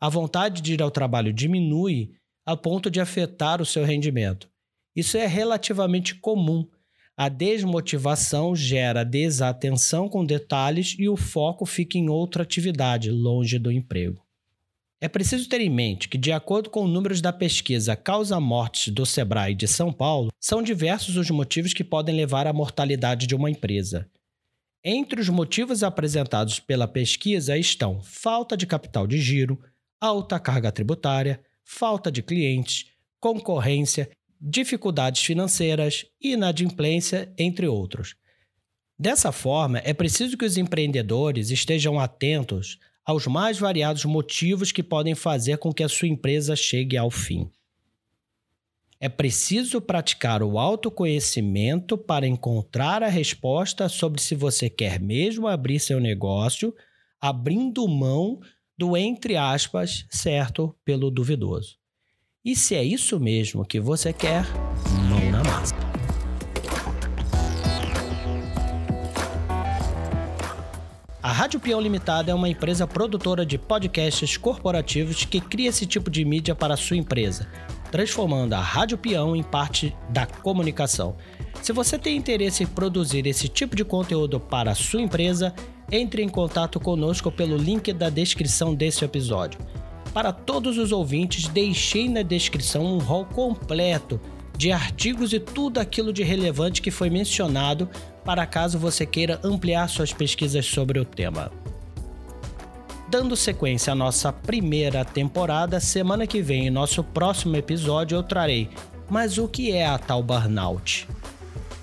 A 0.00 0.08
vontade 0.08 0.60
de 0.60 0.74
ir 0.74 0.82
ao 0.82 0.90
trabalho 0.90 1.32
diminui 1.32 2.12
a 2.44 2.56
ponto 2.56 2.90
de 2.90 3.00
afetar 3.00 3.62
o 3.62 3.66
seu 3.66 3.84
rendimento. 3.84 4.50
Isso 4.94 5.16
é 5.16 5.26
relativamente 5.26 6.16
comum. 6.16 6.68
A 7.16 7.28
desmotivação 7.28 8.56
gera 8.56 9.04
desatenção 9.04 10.08
com 10.08 10.24
detalhes 10.24 10.96
e 10.98 11.08
o 11.08 11.16
foco 11.16 11.64
fica 11.64 11.96
em 11.96 12.08
outra 12.08 12.42
atividade, 12.42 13.08
longe 13.08 13.56
do 13.56 13.70
emprego. 13.70 14.20
É 15.00 15.08
preciso 15.08 15.48
ter 15.48 15.60
em 15.60 15.70
mente 15.70 16.08
que, 16.08 16.18
de 16.18 16.32
acordo 16.32 16.70
com 16.70 16.88
números 16.88 17.20
da 17.20 17.32
pesquisa 17.32 17.94
Causa 17.94 18.40
Mortes 18.40 18.92
do 18.92 19.06
Sebrae 19.06 19.54
de 19.54 19.68
São 19.68 19.92
Paulo, 19.92 20.32
são 20.40 20.60
diversos 20.60 21.16
os 21.16 21.30
motivos 21.30 21.72
que 21.72 21.84
podem 21.84 22.16
levar 22.16 22.48
à 22.48 22.52
mortalidade 22.52 23.28
de 23.28 23.34
uma 23.34 23.50
empresa. 23.50 24.10
Entre 24.82 25.20
os 25.20 25.28
motivos 25.28 25.84
apresentados 25.84 26.58
pela 26.58 26.88
pesquisa 26.88 27.56
estão 27.56 28.00
falta 28.02 28.56
de 28.56 28.66
capital 28.66 29.06
de 29.06 29.18
giro, 29.18 29.62
alta 30.00 30.40
carga 30.40 30.72
tributária, 30.72 31.40
falta 31.62 32.10
de 32.10 32.22
clientes, 32.22 32.86
concorrência, 33.20 34.10
dificuldades 34.46 35.22
financeiras, 35.22 36.04
inadimplência, 36.20 37.32
entre 37.38 37.66
outros. 37.66 38.14
Dessa 38.98 39.32
forma, 39.32 39.78
é 39.78 39.94
preciso 39.94 40.36
que 40.36 40.44
os 40.44 40.58
empreendedores 40.58 41.50
estejam 41.50 41.98
atentos 41.98 42.78
aos 43.06 43.26
mais 43.26 43.58
variados 43.58 44.04
motivos 44.04 44.70
que 44.70 44.82
podem 44.82 45.14
fazer 45.14 45.56
com 45.56 45.72
que 45.72 45.82
a 45.82 45.88
sua 45.88 46.08
empresa 46.08 46.54
chegue 46.54 46.94
ao 46.94 47.10
fim. 47.10 47.50
É 49.00 49.08
preciso 49.08 49.80
praticar 49.80 50.42
o 50.42 50.58
autoconhecimento 50.58 51.96
para 51.96 52.26
encontrar 52.26 53.02
a 53.02 53.08
resposta 53.08 53.88
sobre 53.88 54.20
se 54.20 54.34
você 54.34 54.68
quer 54.68 55.00
mesmo 55.00 55.48
abrir 55.48 55.80
seu 55.80 55.98
negócio, 55.98 56.74
abrindo 57.18 57.88
mão 57.88 58.40
do 58.76 58.94
entre 58.94 59.36
aspas 59.36 60.06
certo 60.10 60.74
pelo 60.84 61.10
duvidoso. 61.10 61.83
E 62.44 62.54
se 62.54 62.74
é 62.74 62.84
isso 62.84 63.18
mesmo 63.18 63.64
que 63.64 63.80
você 63.80 64.12
quer, 64.12 64.44
mão 65.08 65.30
na 65.30 65.42
massa. 65.42 65.74
A 71.22 71.32
Rádio 71.32 71.58
Peão 71.58 71.80
Limitada 71.80 72.30
é 72.30 72.34
uma 72.34 72.50
empresa 72.50 72.86
produtora 72.86 73.46
de 73.46 73.56
podcasts 73.56 74.36
corporativos 74.36 75.24
que 75.24 75.40
cria 75.40 75.70
esse 75.70 75.86
tipo 75.86 76.10
de 76.10 76.22
mídia 76.22 76.54
para 76.54 76.74
a 76.74 76.76
sua 76.76 76.98
empresa, 76.98 77.48
transformando 77.90 78.52
a 78.52 78.60
Rádio 78.60 78.98
Peão 78.98 79.34
em 79.34 79.42
parte 79.42 79.96
da 80.10 80.26
comunicação. 80.26 81.16
Se 81.62 81.72
você 81.72 81.98
tem 81.98 82.14
interesse 82.14 82.62
em 82.62 82.66
produzir 82.66 83.26
esse 83.26 83.48
tipo 83.48 83.74
de 83.74 83.86
conteúdo 83.86 84.38
para 84.38 84.72
a 84.72 84.74
sua 84.74 85.00
empresa, 85.00 85.54
entre 85.90 86.22
em 86.22 86.28
contato 86.28 86.78
conosco 86.78 87.32
pelo 87.32 87.56
link 87.56 87.90
da 87.94 88.10
descrição 88.10 88.74
desse 88.74 89.02
episódio. 89.02 89.58
Para 90.14 90.32
todos 90.32 90.78
os 90.78 90.92
ouvintes, 90.92 91.48
deixei 91.48 92.08
na 92.08 92.22
descrição 92.22 92.86
um 92.86 92.98
rol 92.98 93.24
completo 93.24 94.20
de 94.56 94.70
artigos 94.70 95.32
e 95.32 95.40
tudo 95.40 95.80
aquilo 95.80 96.12
de 96.12 96.22
relevante 96.22 96.80
que 96.80 96.92
foi 96.92 97.10
mencionado 97.10 97.90
para 98.24 98.46
caso 98.46 98.78
você 98.78 99.04
queira 99.04 99.40
ampliar 99.42 99.88
suas 99.88 100.12
pesquisas 100.12 100.64
sobre 100.66 101.00
o 101.00 101.04
tema. 101.04 101.50
Dando 103.08 103.34
sequência 103.34 103.92
à 103.92 103.96
nossa 103.96 104.32
primeira 104.32 105.04
temporada, 105.04 105.80
semana 105.80 106.28
que 106.28 106.40
vem, 106.40 106.68
em 106.68 106.70
nosso 106.70 107.02
próximo 107.02 107.56
episódio, 107.56 108.14
eu 108.14 108.22
trarei 108.22 108.70
Mas 109.10 109.36
o 109.36 109.48
que 109.48 109.72
é 109.72 109.84
a 109.84 109.98
tal 109.98 110.22
burnout? 110.22 111.08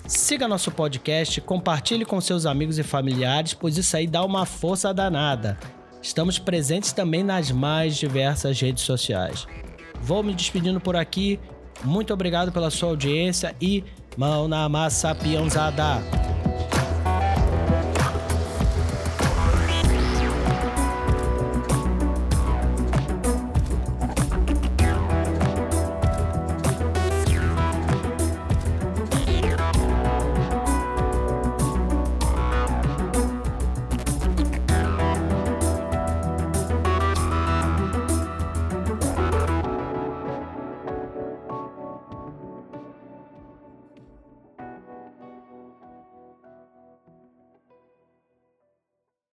Siga 0.06 0.48
nosso 0.48 0.70
podcast, 0.70 1.38
compartilhe 1.42 2.06
com 2.06 2.20
seus 2.20 2.46
amigos 2.46 2.78
e 2.78 2.82
familiares, 2.82 3.52
pois 3.52 3.76
isso 3.76 3.94
aí 3.94 4.06
dá 4.06 4.24
uma 4.24 4.46
força 4.46 4.92
danada. 4.92 5.58
Estamos 6.02 6.38
presentes 6.38 6.92
também 6.92 7.22
nas 7.22 7.50
mais 7.52 7.96
diversas 7.96 8.60
redes 8.60 8.82
sociais. 8.82 9.46
Vou 10.00 10.22
me 10.22 10.34
despedindo 10.34 10.80
por 10.80 10.96
aqui. 10.96 11.38
Muito 11.84 12.12
obrigado 12.12 12.50
pela 12.50 12.70
sua 12.70 12.88
audiência 12.88 13.54
e 13.60 13.84
mão 14.16 14.48
na 14.48 14.68
massa, 14.68 15.14
peãozada! 15.14 16.31